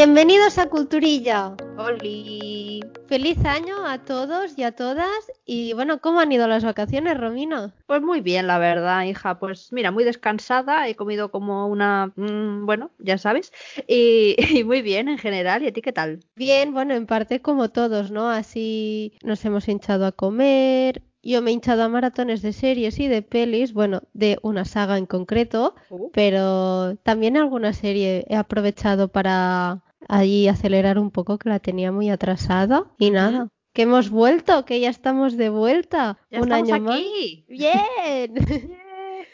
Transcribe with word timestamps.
Bienvenidos 0.00 0.58
a 0.58 0.66
Culturilla. 0.68 1.54
¡Holi! 1.78 2.84
Feliz 3.08 3.42
año 3.46 3.86
a 3.86 3.96
todos 4.04 4.52
y 4.58 4.62
a 4.62 4.72
todas. 4.72 5.08
Y 5.46 5.72
bueno, 5.72 6.02
¿cómo 6.02 6.20
han 6.20 6.30
ido 6.30 6.46
las 6.46 6.64
vacaciones, 6.64 7.18
Romina? 7.18 7.72
Pues 7.86 8.02
muy 8.02 8.20
bien, 8.20 8.46
la 8.46 8.58
verdad, 8.58 9.04
hija. 9.04 9.38
Pues 9.38 9.72
mira, 9.72 9.92
muy 9.92 10.04
descansada. 10.04 10.86
He 10.86 10.96
comido 10.96 11.30
como 11.30 11.66
una. 11.68 12.12
mm, 12.14 12.66
bueno, 12.66 12.90
ya 12.98 13.16
sabes. 13.16 13.54
Y, 13.88 14.36
y 14.60 14.64
muy 14.64 14.82
bien 14.82 15.08
en 15.08 15.16
general. 15.16 15.62
¿Y 15.62 15.68
a 15.68 15.72
ti 15.72 15.80
qué 15.80 15.92
tal? 15.94 16.20
Bien, 16.34 16.74
bueno, 16.74 16.92
en 16.92 17.06
parte 17.06 17.40
como 17.40 17.70
todos, 17.70 18.10
¿no? 18.10 18.28
Así 18.28 19.14
nos 19.24 19.42
hemos 19.46 19.66
hinchado 19.66 20.04
a 20.04 20.12
comer. 20.12 21.00
Yo 21.22 21.40
me 21.40 21.50
he 21.50 21.54
hinchado 21.54 21.82
a 21.84 21.88
maratones 21.88 22.42
de 22.42 22.52
series 22.52 23.00
y 23.00 23.08
de 23.08 23.22
pelis, 23.22 23.72
bueno, 23.72 24.02
de 24.12 24.38
una 24.42 24.66
saga 24.66 24.98
en 24.98 25.06
concreto, 25.06 25.74
Uh. 25.88 26.10
pero 26.12 26.96
también 27.02 27.38
alguna 27.38 27.72
serie 27.72 28.26
he 28.28 28.36
aprovechado 28.36 29.08
para 29.08 29.82
allí 30.08 30.48
acelerar 30.48 30.98
un 30.98 31.10
poco 31.10 31.38
que 31.38 31.48
la 31.48 31.58
tenía 31.58 31.92
muy 31.92 32.10
atrasada. 32.10 32.84
Y 32.98 33.10
nada, 33.10 33.48
que 33.72 33.82
hemos 33.82 34.10
vuelto, 34.10 34.64
que 34.64 34.80
ya 34.80 34.90
estamos 34.90 35.36
de 35.36 35.50
vuelta. 35.50 36.18
¡Ya 36.30 36.40
un 36.40 36.52
estamos 36.52 36.72
año 36.72 36.84
más. 36.84 36.94
aquí! 36.98 37.44
Bien. 37.48 38.34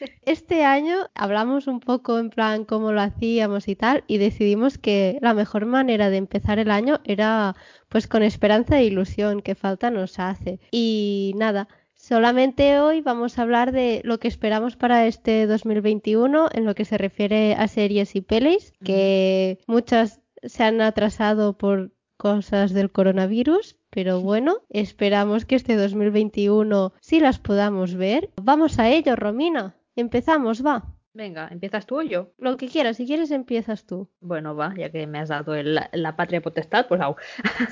Este 0.25 0.65
año 0.65 1.09
hablamos 1.15 1.67
un 1.67 1.81
poco 1.81 2.19
en 2.19 2.31
plan 2.31 2.65
cómo 2.65 2.93
lo 2.93 3.01
hacíamos 3.01 3.69
y 3.69 3.77
tal 3.77 4.05
y 4.07 4.19
decidimos 4.19 4.79
que 4.79 5.19
la 5.21 5.35
mejor 5.35 5.67
manera 5.67 6.11
de 6.11 6.17
empezar 6.17 6.59
el 6.59 6.71
año 6.71 7.01
era 7.05 7.55
pues 7.89 8.07
con 8.07 8.23
esperanza 8.23 8.79
e 8.79 8.85
ilusión 8.85 9.43
que 9.43 9.55
falta 9.55 9.91
nos 9.91 10.19
hace. 10.19 10.61
Y 10.71 11.35
nada, 11.37 11.69
solamente 11.95 12.81
hoy 12.81 13.01
vamos 13.01 13.39
a 13.39 13.43
hablar 13.43 13.73
de 13.73 14.01
lo 14.05 14.19
que 14.19 14.29
esperamos 14.29 14.77
para 14.77 15.07
este 15.07 15.47
2021 15.47 16.49
en 16.53 16.65
lo 16.65 16.75
que 16.75 16.85
se 16.85 16.99
refiere 16.99 17.55
a 17.55 17.69
series 17.69 18.17
y 18.17 18.23
pelis, 18.23 18.73
que 18.85 19.59
muchas 19.67 20.22
se 20.43 20.63
han 20.65 20.81
atrasado 20.81 21.57
por 21.57 21.93
cosas 22.17 22.73
del 22.73 22.91
coronavirus, 22.93 23.77
pero 23.91 24.21
bueno, 24.21 24.59
esperamos 24.71 25.45
que 25.45 25.57
este 25.57 25.77
2021 25.77 26.93
sí 27.01 27.21
las 27.21 27.39
podamos 27.39 27.95
ver. 27.95 28.31
Vamos 28.41 28.79
a 28.79 28.89
ello, 28.91 29.17
Romina. 29.17 29.75
Empezamos, 29.97 30.65
va. 30.65 30.85
Venga, 31.15 31.49
¿empiezas 31.51 31.85
tú 31.85 31.99
o 31.99 32.03
yo? 32.03 32.31
Lo 32.39 32.57
que 32.57 32.69
quieras, 32.69 32.97
si 32.97 33.07
quieres 33.07 33.31
empiezas 33.33 33.85
tú. 33.85 34.09
Bueno, 34.21 34.57
va, 34.57 34.73
ya 34.75 34.91
que 34.91 35.07
me 35.07 35.19
has 35.19 35.29
dado 35.29 35.55
el- 35.55 35.79
la 35.93 36.17
patria 36.17 36.41
potestad, 36.41 36.87
pues 36.89 37.03
au. 37.03 37.17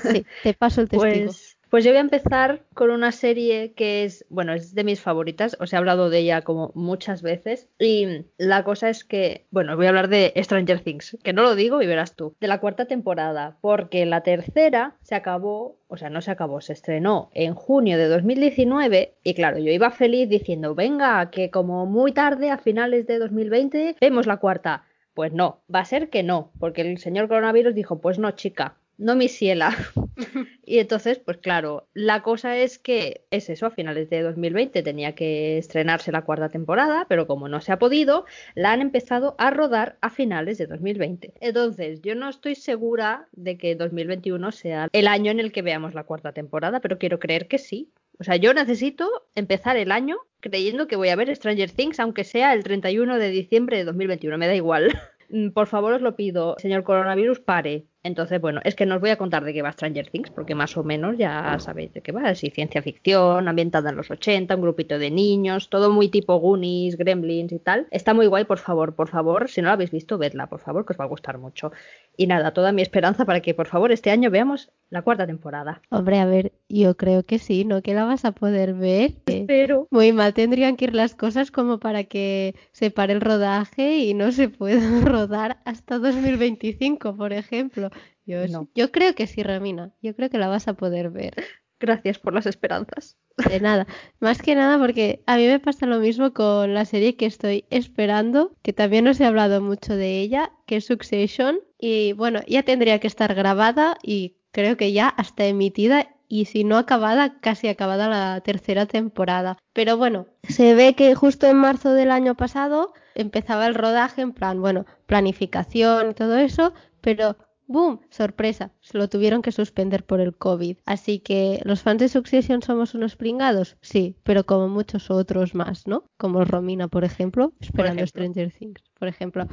Sí, 0.03 0.25
te 0.43 0.53
paso 0.53 0.81
el 0.81 0.89
testigo. 0.89 1.01
Pues, 1.31 1.50
pues 1.71 1.85
yo 1.85 1.91
voy 1.91 1.99
a 1.99 2.01
empezar 2.01 2.63
con 2.73 2.91
una 2.91 3.13
serie 3.13 3.71
que 3.71 4.03
es, 4.03 4.25
bueno, 4.29 4.53
es 4.53 4.75
de 4.75 4.83
mis 4.83 4.99
favoritas, 4.99 5.55
os 5.61 5.71
he 5.71 5.77
hablado 5.77 6.09
de 6.09 6.19
ella 6.19 6.41
como 6.41 6.73
muchas 6.75 7.21
veces 7.21 7.69
y 7.79 8.25
la 8.37 8.65
cosa 8.65 8.89
es 8.89 9.05
que, 9.05 9.45
bueno, 9.51 9.77
voy 9.77 9.85
a 9.85 9.89
hablar 9.89 10.09
de 10.09 10.33
Stranger 10.35 10.81
Things, 10.81 11.17
que 11.23 11.31
no 11.31 11.43
lo 11.43 11.55
digo 11.55 11.81
y 11.81 11.87
verás 11.87 12.17
tú, 12.17 12.35
de 12.41 12.49
la 12.49 12.59
cuarta 12.59 12.85
temporada, 12.85 13.57
porque 13.61 14.05
la 14.05 14.21
tercera 14.21 14.97
se 15.01 15.15
acabó, 15.15 15.77
o 15.87 15.95
sea, 15.95 16.09
no 16.09 16.21
se 16.21 16.31
acabó, 16.31 16.59
se 16.59 16.73
estrenó 16.73 17.29
en 17.33 17.55
junio 17.55 17.97
de 17.97 18.09
2019 18.09 19.13
y 19.23 19.33
claro, 19.33 19.57
yo 19.57 19.71
iba 19.71 19.91
feliz 19.91 20.27
diciendo, 20.27 20.75
venga, 20.75 21.31
que 21.31 21.51
como 21.51 21.85
muy 21.85 22.11
tarde, 22.11 22.49
a 22.49 22.57
finales 22.57 23.07
de 23.07 23.17
2020, 23.17 23.95
vemos 24.01 24.27
la 24.27 24.37
cuarta. 24.37 24.83
Pues 25.13 25.31
no, 25.31 25.61
va 25.73 25.79
a 25.79 25.85
ser 25.85 26.09
que 26.09 26.23
no, 26.23 26.51
porque 26.59 26.81
el 26.81 26.97
señor 26.97 27.29
coronavirus 27.29 27.75
dijo, 27.75 27.99
pues 27.99 28.19
no, 28.19 28.31
chica, 28.31 28.75
no 28.97 29.15
mi 29.15 29.29
ciela. 29.29 29.73
Y 30.71 30.79
entonces, 30.79 31.19
pues 31.19 31.35
claro, 31.35 31.89
la 31.93 32.23
cosa 32.23 32.55
es 32.55 32.79
que 32.79 33.25
es 33.29 33.49
eso, 33.49 33.65
a 33.65 33.71
finales 33.71 34.09
de 34.09 34.21
2020 34.21 34.81
tenía 34.83 35.15
que 35.15 35.57
estrenarse 35.57 36.13
la 36.13 36.21
cuarta 36.21 36.47
temporada, 36.47 37.07
pero 37.09 37.27
como 37.27 37.49
no 37.49 37.59
se 37.59 37.73
ha 37.73 37.77
podido, 37.77 38.23
la 38.55 38.71
han 38.71 38.79
empezado 38.79 39.35
a 39.37 39.51
rodar 39.51 39.97
a 39.99 40.09
finales 40.09 40.57
de 40.57 40.67
2020. 40.67 41.33
Entonces, 41.41 42.01
yo 42.01 42.15
no 42.15 42.29
estoy 42.29 42.55
segura 42.55 43.27
de 43.33 43.57
que 43.57 43.75
2021 43.75 44.49
sea 44.53 44.87
el 44.93 45.09
año 45.09 45.31
en 45.31 45.41
el 45.41 45.51
que 45.51 45.61
veamos 45.61 45.93
la 45.93 46.05
cuarta 46.05 46.31
temporada, 46.31 46.79
pero 46.79 46.97
quiero 46.97 47.19
creer 47.19 47.49
que 47.49 47.57
sí. 47.57 47.89
O 48.17 48.23
sea, 48.23 48.37
yo 48.37 48.53
necesito 48.53 49.27
empezar 49.35 49.75
el 49.75 49.91
año 49.91 50.19
creyendo 50.39 50.87
que 50.87 50.95
voy 50.95 51.09
a 51.09 51.17
ver 51.17 51.35
Stranger 51.35 51.71
Things, 51.71 51.99
aunque 51.99 52.23
sea 52.23 52.53
el 52.53 52.63
31 52.63 53.17
de 53.17 53.29
diciembre 53.29 53.75
de 53.75 53.83
2021, 53.83 54.37
me 54.37 54.47
da 54.47 54.55
igual. 54.55 54.97
Por 55.53 55.67
favor, 55.67 55.91
os 55.91 56.01
lo 56.01 56.15
pido, 56.15 56.55
señor 56.59 56.83
coronavirus, 56.83 57.41
pare. 57.41 57.87
Entonces, 58.03 58.41
bueno, 58.41 58.61
es 58.63 58.75
que 58.75 58.85
no 58.87 58.95
os 58.95 59.01
voy 59.01 59.11
a 59.11 59.17
contar 59.17 59.43
de 59.43 59.53
qué 59.53 59.61
va 59.61 59.71
Stranger 59.71 60.09
Things, 60.09 60.31
porque 60.31 60.55
más 60.55 60.75
o 60.75 60.83
menos 60.83 61.17
ya 61.17 61.57
sabéis 61.59 61.93
de 61.93 62.01
qué 62.01 62.11
va. 62.11 62.33
Sí, 62.33 62.49
ciencia 62.49 62.81
ficción, 62.81 63.47
ambientada 63.47 63.91
en 63.91 63.95
los 63.95 64.09
80, 64.09 64.55
un 64.55 64.61
grupito 64.61 64.97
de 64.97 65.11
niños, 65.11 65.69
todo 65.69 65.91
muy 65.91 66.09
tipo 66.09 66.35
Goonies, 66.37 66.97
Gremlins 66.97 67.51
y 67.51 67.59
tal. 67.59 67.87
Está 67.91 68.13
muy 68.15 68.25
guay, 68.25 68.45
por 68.45 68.57
favor, 68.57 68.95
por 68.95 69.07
favor, 69.09 69.49
si 69.49 69.61
no 69.61 69.67
la 69.67 69.73
habéis 69.73 69.91
visto, 69.91 70.17
vedla, 70.17 70.47
por 70.49 70.59
favor, 70.61 70.83
que 70.85 70.93
os 70.93 70.99
va 70.99 71.03
a 71.05 71.07
gustar 71.07 71.37
mucho. 71.37 71.71
Y 72.17 72.27
nada, 72.27 72.51
toda 72.53 72.71
mi 72.71 72.81
esperanza 72.81 73.25
para 73.25 73.39
que, 73.41 73.53
por 73.53 73.67
favor, 73.67 73.91
este 73.91 74.11
año 74.11 74.29
veamos 74.29 74.69
la 74.89 75.01
cuarta 75.01 75.25
temporada. 75.25 75.81
Hombre, 75.89 76.19
a 76.19 76.25
ver, 76.25 76.51
yo 76.69 76.95
creo 76.97 77.23
que 77.25 77.39
sí, 77.39 77.63
¿no? 77.65 77.81
Que 77.81 77.93
la 77.93 78.03
vas 78.05 78.25
a 78.25 78.33
poder 78.33 78.73
ver. 78.73 79.13
Pero... 79.47 79.87
Muy 79.91 80.11
mal 80.11 80.33
tendrían 80.33 80.75
que 80.75 80.85
ir 80.85 80.93
las 80.95 81.15
cosas 81.15 81.49
como 81.51 81.79
para 81.79 82.03
que 82.03 82.55
se 82.73 82.91
pare 82.91 83.13
el 83.13 83.21
rodaje 83.21 83.99
y 83.99 84.13
no 84.13 84.31
se 84.31 84.49
pueda 84.49 84.81
rodar 85.05 85.61
hasta 85.65 85.97
2025, 85.99 87.15
por 87.15 87.33
ejemplo. 87.33 87.89
Yo, 88.25 88.47
No. 88.47 88.67
yo 88.75 88.91
creo 88.91 89.15
que 89.15 89.25
sí, 89.27 89.41
Ramina. 89.43 89.91
Yo 90.01 90.15
creo 90.15 90.29
que 90.29 90.37
la 90.37 90.47
vas 90.47 90.67
a 90.67 90.73
poder 90.73 91.09
ver. 91.09 91.33
Gracias 91.79 92.19
por 92.19 92.33
las 92.33 92.45
esperanzas. 92.45 93.17
De 93.47 93.59
nada. 93.59 93.87
Más 94.19 94.41
que 94.41 94.55
nada 94.55 94.77
porque 94.77 95.23
a 95.25 95.37
mí 95.37 95.47
me 95.47 95.59
pasa 95.59 95.85
lo 95.85 95.99
mismo 95.99 96.33
con 96.33 96.73
la 96.73 96.85
serie 96.85 97.15
que 97.15 97.25
estoy 97.25 97.65
esperando, 97.69 98.51
que 98.61 98.73
también 98.73 99.07
os 99.07 99.19
he 99.19 99.25
hablado 99.25 99.61
mucho 99.61 99.95
de 99.95 100.19
ella, 100.19 100.51
que 100.65 100.77
es 100.77 100.85
Succession. 100.85 101.59
Y 101.79 102.13
bueno, 102.13 102.41
ya 102.47 102.63
tendría 102.63 102.99
que 102.99 103.07
estar 103.07 103.33
grabada 103.33 103.97
y 104.03 104.35
creo 104.51 104.77
que 104.77 104.91
ya 104.91 105.07
hasta 105.07 105.45
emitida 105.45 106.09
y 106.27 106.45
si 106.45 106.63
no 106.63 106.77
acabada, 106.77 107.39
casi 107.41 107.67
acabada 107.67 108.07
la 108.07 108.39
tercera 108.39 108.85
temporada. 108.85 109.57
Pero 109.73 109.97
bueno, 109.97 110.27
se 110.47 110.73
ve 110.75 110.93
que 110.93 111.13
justo 111.13 111.45
en 111.47 111.57
marzo 111.57 111.91
del 111.91 112.09
año 112.09 112.35
pasado 112.35 112.93
empezaba 113.15 113.67
el 113.67 113.75
rodaje 113.75 114.21
en 114.21 114.31
plan, 114.31 114.61
bueno, 114.61 114.85
planificación 115.07 116.11
y 116.11 116.13
todo 116.13 116.37
eso, 116.37 116.73
pero 117.01 117.35
¡Boom! 117.71 118.01
Sorpresa, 118.09 118.73
se 118.81 118.97
lo 118.97 119.07
tuvieron 119.07 119.41
que 119.41 119.53
suspender 119.53 120.03
por 120.03 120.19
el 120.19 120.35
COVID. 120.35 120.77
Así 120.85 121.19
que 121.19 121.61
los 121.63 121.81
fans 121.81 121.99
de 121.99 122.09
Succession 122.09 122.61
somos 122.61 122.93
unos 122.95 123.15
pringados, 123.15 123.77
sí, 123.81 124.17
pero 124.23 124.45
como 124.45 124.67
muchos 124.67 125.09
otros 125.09 125.55
más, 125.55 125.87
¿no? 125.87 126.03
Como 126.17 126.43
Romina, 126.43 126.89
por 126.89 127.05
ejemplo, 127.05 127.53
esperando 127.61 128.03
ejemplo. 128.03 128.07
Stranger 128.07 128.51
Things, 128.51 128.83
por 128.99 129.07
ejemplo. 129.07 129.47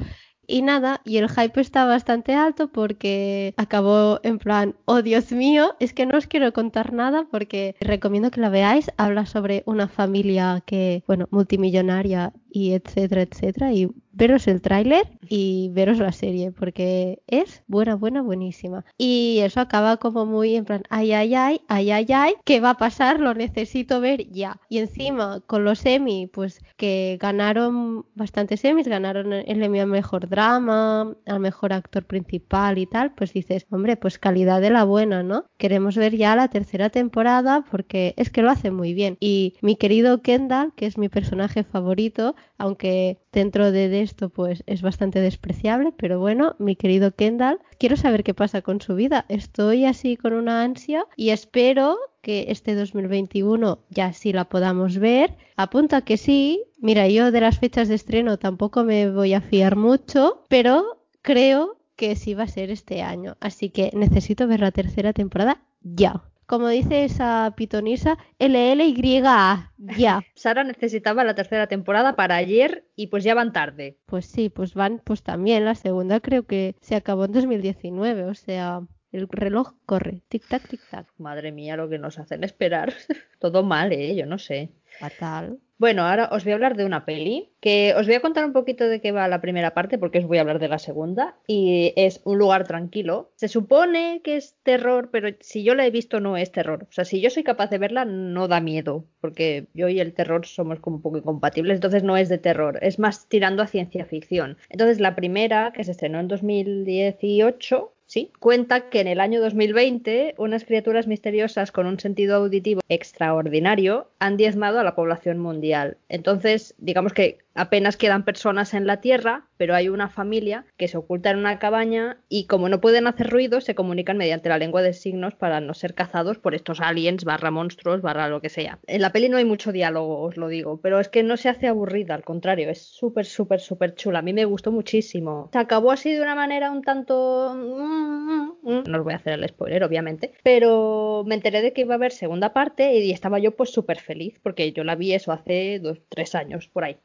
Y 0.51 0.63
nada, 0.63 0.99
y 1.05 1.17
el 1.17 1.29
hype 1.29 1.61
está 1.61 1.85
bastante 1.85 2.33
alto 2.33 2.71
porque 2.71 3.53
acabó 3.55 4.19
en 4.23 4.39
plan, 4.39 4.75
oh 4.85 5.03
Dios 5.03 5.31
mío, 5.31 5.75
es 5.79 5.93
que 5.93 6.07
no 6.07 6.17
os 6.17 6.25
quiero 6.25 6.51
contar 6.53 6.91
nada 6.91 7.27
porque 7.29 7.75
recomiendo 7.79 8.31
que 8.31 8.41
la 8.41 8.49
veáis. 8.49 8.91
Habla 8.97 9.27
sobre 9.27 9.61
una 9.67 9.87
familia 9.87 10.63
que, 10.65 11.03
bueno, 11.05 11.27
multimillonaria 11.29 12.33
y 12.49 12.73
etcétera, 12.73 13.21
etcétera. 13.21 13.73
Y 13.73 13.91
veros 14.19 14.47
el 14.47 14.61
tráiler 14.61 15.07
y 15.27 15.69
veros 15.73 15.97
la 15.97 16.11
serie 16.11 16.51
porque 16.51 17.21
es 17.27 17.63
buena, 17.67 17.95
buena, 17.95 18.21
buenísima. 18.21 18.85
Y 18.97 19.39
eso 19.39 19.61
acaba 19.61 19.97
como 19.97 20.25
muy 20.25 20.55
en 20.55 20.65
plan, 20.65 20.83
ay, 20.89 21.13
ay, 21.13 21.33
ay, 21.33 21.61
ay, 21.69 21.91
ay, 21.91 22.07
ay, 22.13 22.33
¿qué 22.43 22.59
va 22.59 22.71
a 22.71 22.77
pasar? 22.77 23.19
Lo 23.19 23.33
necesito 23.33 24.01
ver 24.01 24.29
ya. 24.29 24.59
Y 24.69 24.79
encima 24.79 25.41
con 25.47 25.63
los 25.63 25.85
Emmy, 25.85 26.27
pues 26.27 26.59
que 26.75 27.17
ganaron 27.19 28.05
bastantes 28.15 28.63
Emmys, 28.65 28.87
ganaron 28.87 29.31
el 29.33 29.63
Emmy 29.63 29.79
al 29.79 29.87
mejor 29.87 30.27
drama, 30.27 31.15
al 31.25 31.39
mejor 31.39 31.71
actor 31.71 32.05
principal 32.05 32.77
y 32.77 32.85
tal, 32.85 33.13
pues 33.15 33.31
dices, 33.33 33.65
hombre, 33.71 33.95
pues 33.95 34.19
calidad 34.19 34.59
de 34.59 34.69
la 34.69 34.83
buena, 34.83 35.23
¿no? 35.23 35.45
Queremos 35.57 35.95
ver 35.95 36.17
ya 36.17 36.35
la 36.35 36.49
tercera 36.49 36.89
temporada 36.89 37.63
porque 37.71 38.13
es 38.17 38.29
que 38.29 38.41
lo 38.41 38.51
hace 38.51 38.69
muy 38.69 38.93
bien. 38.93 39.15
Y 39.21 39.55
mi 39.61 39.77
querido 39.77 40.21
Kendall, 40.21 40.73
que 40.75 40.85
es 40.85 40.97
mi 40.97 41.07
personaje 41.07 41.63
favorito, 41.63 42.35
aunque 42.57 43.19
dentro 43.31 43.71
de 43.71 44.01
esto 44.01 44.29
pues 44.29 44.63
es 44.65 44.81
bastante 44.81 45.19
despreciable, 45.19 45.93
pero 45.97 46.19
bueno, 46.19 46.55
mi 46.59 46.75
querido 46.75 47.13
Kendall, 47.15 47.59
quiero 47.77 47.97
saber 47.97 48.23
qué 48.23 48.33
pasa 48.33 48.61
con 48.61 48.81
su 48.81 48.95
vida. 48.95 49.25
Estoy 49.29 49.85
así 49.85 50.17
con 50.17 50.33
una 50.33 50.63
ansia 50.63 51.05
y 51.15 51.29
espero 51.29 51.97
que 52.21 52.45
este 52.49 52.75
2021 52.75 53.79
ya 53.89 54.13
sí 54.13 54.33
la 54.33 54.45
podamos 54.45 54.97
ver. 54.97 55.35
Apunta 55.55 56.01
que 56.01 56.17
sí. 56.17 56.63
Mira, 56.79 57.07
yo 57.07 57.31
de 57.31 57.41
las 57.41 57.59
fechas 57.59 57.87
de 57.87 57.95
estreno 57.95 58.37
tampoco 58.37 58.83
me 58.83 59.09
voy 59.09 59.33
a 59.33 59.41
fiar 59.41 59.75
mucho, 59.75 60.45
pero 60.49 61.05
creo 61.21 61.77
que 61.95 62.15
sí 62.15 62.33
va 62.33 62.43
a 62.43 62.47
ser 62.47 62.71
este 62.71 63.01
año. 63.01 63.37
Así 63.39 63.69
que 63.69 63.91
necesito 63.93 64.47
ver 64.47 64.61
la 64.61 64.71
tercera 64.71 65.13
temporada 65.13 65.61
ya. 65.81 66.28
Como 66.49 66.67
dice 66.67 67.03
esa 67.03 67.53
pitonisa, 67.55 68.17
LLYA, 68.39 69.71
ya. 69.77 70.21
Sara 70.33 70.63
necesitaba 70.63 71.23
la 71.23 71.35
tercera 71.35 71.67
temporada 71.67 72.15
para 72.15 72.37
ayer 72.37 72.87
y 72.95 73.05
pues 73.05 73.23
ya 73.23 73.35
van 73.35 73.53
tarde. 73.53 73.99
Pues 74.07 74.25
sí, 74.25 74.49
pues 74.49 74.73
van, 74.73 74.99
pues 75.05 75.21
también 75.21 75.63
la 75.63 75.75
segunda 75.75 76.21
creo 76.21 76.47
que 76.47 76.73
se 76.81 76.95
acabó 76.95 77.25
en 77.25 77.33
2019, 77.33 78.23
o 78.23 78.33
sea, 78.33 78.81
el 79.11 79.27
reloj 79.29 79.73
corre, 79.85 80.23
tic 80.27 80.47
tac, 80.47 80.67
tic 80.67 80.81
tac. 80.89 81.05
Madre 81.19 81.51
mía, 81.51 81.77
lo 81.77 81.87
que 81.87 81.99
nos 81.99 82.17
hacen 82.17 82.43
esperar. 82.43 82.93
Todo 83.39 83.61
mal, 83.61 83.93
¿eh? 83.93 84.15
Yo 84.15 84.25
no 84.25 84.39
sé. 84.39 84.71
Fatal. 84.99 85.59
Bueno, 85.77 86.03
ahora 86.03 86.27
os 86.33 86.43
voy 86.43 86.51
a 86.51 86.55
hablar 86.55 86.75
de 86.75 86.83
una 86.83 87.05
peli 87.05 87.53
que 87.61 87.93
os 87.95 88.05
voy 88.05 88.15
a 88.15 88.19
contar 88.19 88.43
un 88.43 88.51
poquito 88.51 88.83
de 88.89 88.99
qué 88.99 89.13
va 89.13 89.29
la 89.29 89.39
primera 89.39 89.73
parte 89.73 89.97
porque 89.97 90.19
os 90.19 90.25
voy 90.25 90.37
a 90.37 90.41
hablar 90.41 90.59
de 90.59 90.67
la 90.67 90.77
segunda 90.77 91.37
y 91.47 91.93
es 91.95 92.19
Un 92.25 92.37
lugar 92.37 92.67
tranquilo. 92.67 93.31
Se 93.35 93.47
supone 93.47 94.19
que 94.21 94.35
es 94.35 94.57
terror, 94.63 95.09
pero 95.09 95.29
si 95.39 95.63
yo 95.63 95.75
la 95.75 95.85
he 95.85 95.89
visto 95.89 96.19
no 96.19 96.35
es 96.35 96.51
terror. 96.51 96.85
O 96.89 96.91
sea, 96.91 97.05
si 97.05 97.21
yo 97.21 97.29
soy 97.29 97.43
capaz 97.43 97.69
de 97.69 97.77
verla 97.77 98.03
no 98.03 98.49
da 98.49 98.59
miedo 98.59 99.05
porque 99.21 99.67
yo 99.73 99.87
y 99.87 100.01
el 100.01 100.13
terror 100.13 100.45
somos 100.45 100.81
como 100.81 100.97
un 100.97 101.01
poco 101.01 101.17
incompatibles, 101.17 101.75
entonces 101.75 102.03
no 102.03 102.17
es 102.17 102.27
de 102.27 102.39
terror, 102.39 102.77
es 102.81 102.99
más 102.99 103.29
tirando 103.29 103.63
a 103.63 103.67
ciencia 103.67 104.03
ficción. 104.03 104.57
Entonces 104.67 104.99
la 104.99 105.15
primera 105.15 105.71
que 105.73 105.85
se 105.85 105.91
estrenó 105.91 106.19
en 106.19 106.27
2018 106.27 107.93
Sí, 108.09 108.31
cuenta 108.39 108.89
que 108.89 109.01
en 109.01 109.07
el 109.07 109.19
año 109.19 109.39
2020 109.39 110.33
unas 110.39 110.65
criaturas 110.65 111.05
misteriosas 111.05 111.71
con 111.71 111.85
un 111.85 111.99
sentido 111.99 112.37
auditivo 112.37 112.81
extraordinario 112.89 114.09
han 114.17 114.35
diezmado 114.35 114.79
a 114.79 114.83
la 114.83 114.95
población 114.95 115.37
mundial. 115.37 115.97
Entonces, 116.09 116.73
digamos 116.79 117.13
que 117.13 117.37
apenas 117.55 117.97
quedan 117.97 118.23
personas 118.23 118.73
en 118.73 118.87
la 118.87 119.01
Tierra, 119.01 119.45
pero 119.57 119.75
hay 119.75 119.89
una 119.89 120.09
familia 120.09 120.65
que 120.77 120.87
se 120.87 120.97
oculta 120.97 121.31
en 121.31 121.37
una 121.37 121.59
cabaña 121.59 122.17
y 122.29 122.45
como 122.45 122.69
no 122.69 122.79
pueden 122.79 123.07
hacer 123.07 123.29
ruido, 123.29 123.59
se 123.61 123.75
comunican 123.75 124.17
mediante 124.17 124.49
la 124.49 124.57
lengua 124.57 124.81
de 124.81 124.93
signos 124.93 125.35
para 125.35 125.59
no 125.59 125.73
ser 125.73 125.93
cazados 125.93 126.37
por 126.37 126.55
estos 126.55 126.79
aliens, 126.79 127.25
barra 127.25 127.51
monstruos, 127.51 128.01
barra 128.01 128.29
lo 128.29 128.41
que 128.41 128.49
sea. 128.49 128.79
En 128.87 129.01
la 129.01 129.11
peli 129.11 129.27
no 129.27 129.37
hay 129.37 129.45
mucho 129.45 129.71
diálogo, 129.71 130.21
os 130.21 130.37
lo 130.37 130.47
digo, 130.47 130.79
pero 130.81 130.99
es 130.99 131.09
que 131.09 131.23
no 131.23 131.35
se 131.35 131.49
hace 131.49 131.67
aburrida, 131.67 132.15
al 132.15 132.23
contrario, 132.23 132.69
es 132.69 132.81
súper, 132.81 133.25
súper, 133.25 133.59
súper 133.59 133.95
chula. 133.95 134.19
A 134.19 134.21
mí 134.21 134.31
me 134.33 134.45
gustó 134.45 134.71
muchísimo. 134.71 135.49
Se 135.51 135.59
acabó 135.59 135.91
así 135.91 136.13
de 136.13 136.21
una 136.21 136.35
manera 136.35 136.71
un 136.71 136.81
tanto... 136.81 137.53
No 137.55 138.97
os 138.97 139.03
voy 139.03 139.13
a 139.13 139.17
hacer 139.17 139.33
el 139.33 139.47
spoiler, 139.47 139.83
obviamente, 139.83 140.33
pero 140.43 141.23
me 141.25 141.35
enteré 141.35 141.61
de 141.61 141.73
que 141.73 141.81
iba 141.81 141.95
a 141.95 141.97
haber 141.97 142.11
segunda 142.11 142.53
parte 142.53 142.95
y 142.95 143.11
estaba 143.11 143.39
yo 143.39 143.55
pues 143.55 143.71
súper 143.71 143.99
feliz 143.99 144.39
porque 144.41 144.71
yo 144.71 144.83
la 144.83 144.95
vi 144.95 145.13
eso 145.13 145.31
hace 145.31 145.79
dos, 145.79 145.99
tres 146.09 146.35
años 146.35 146.67
por 146.67 146.83
ahí. 146.83 146.97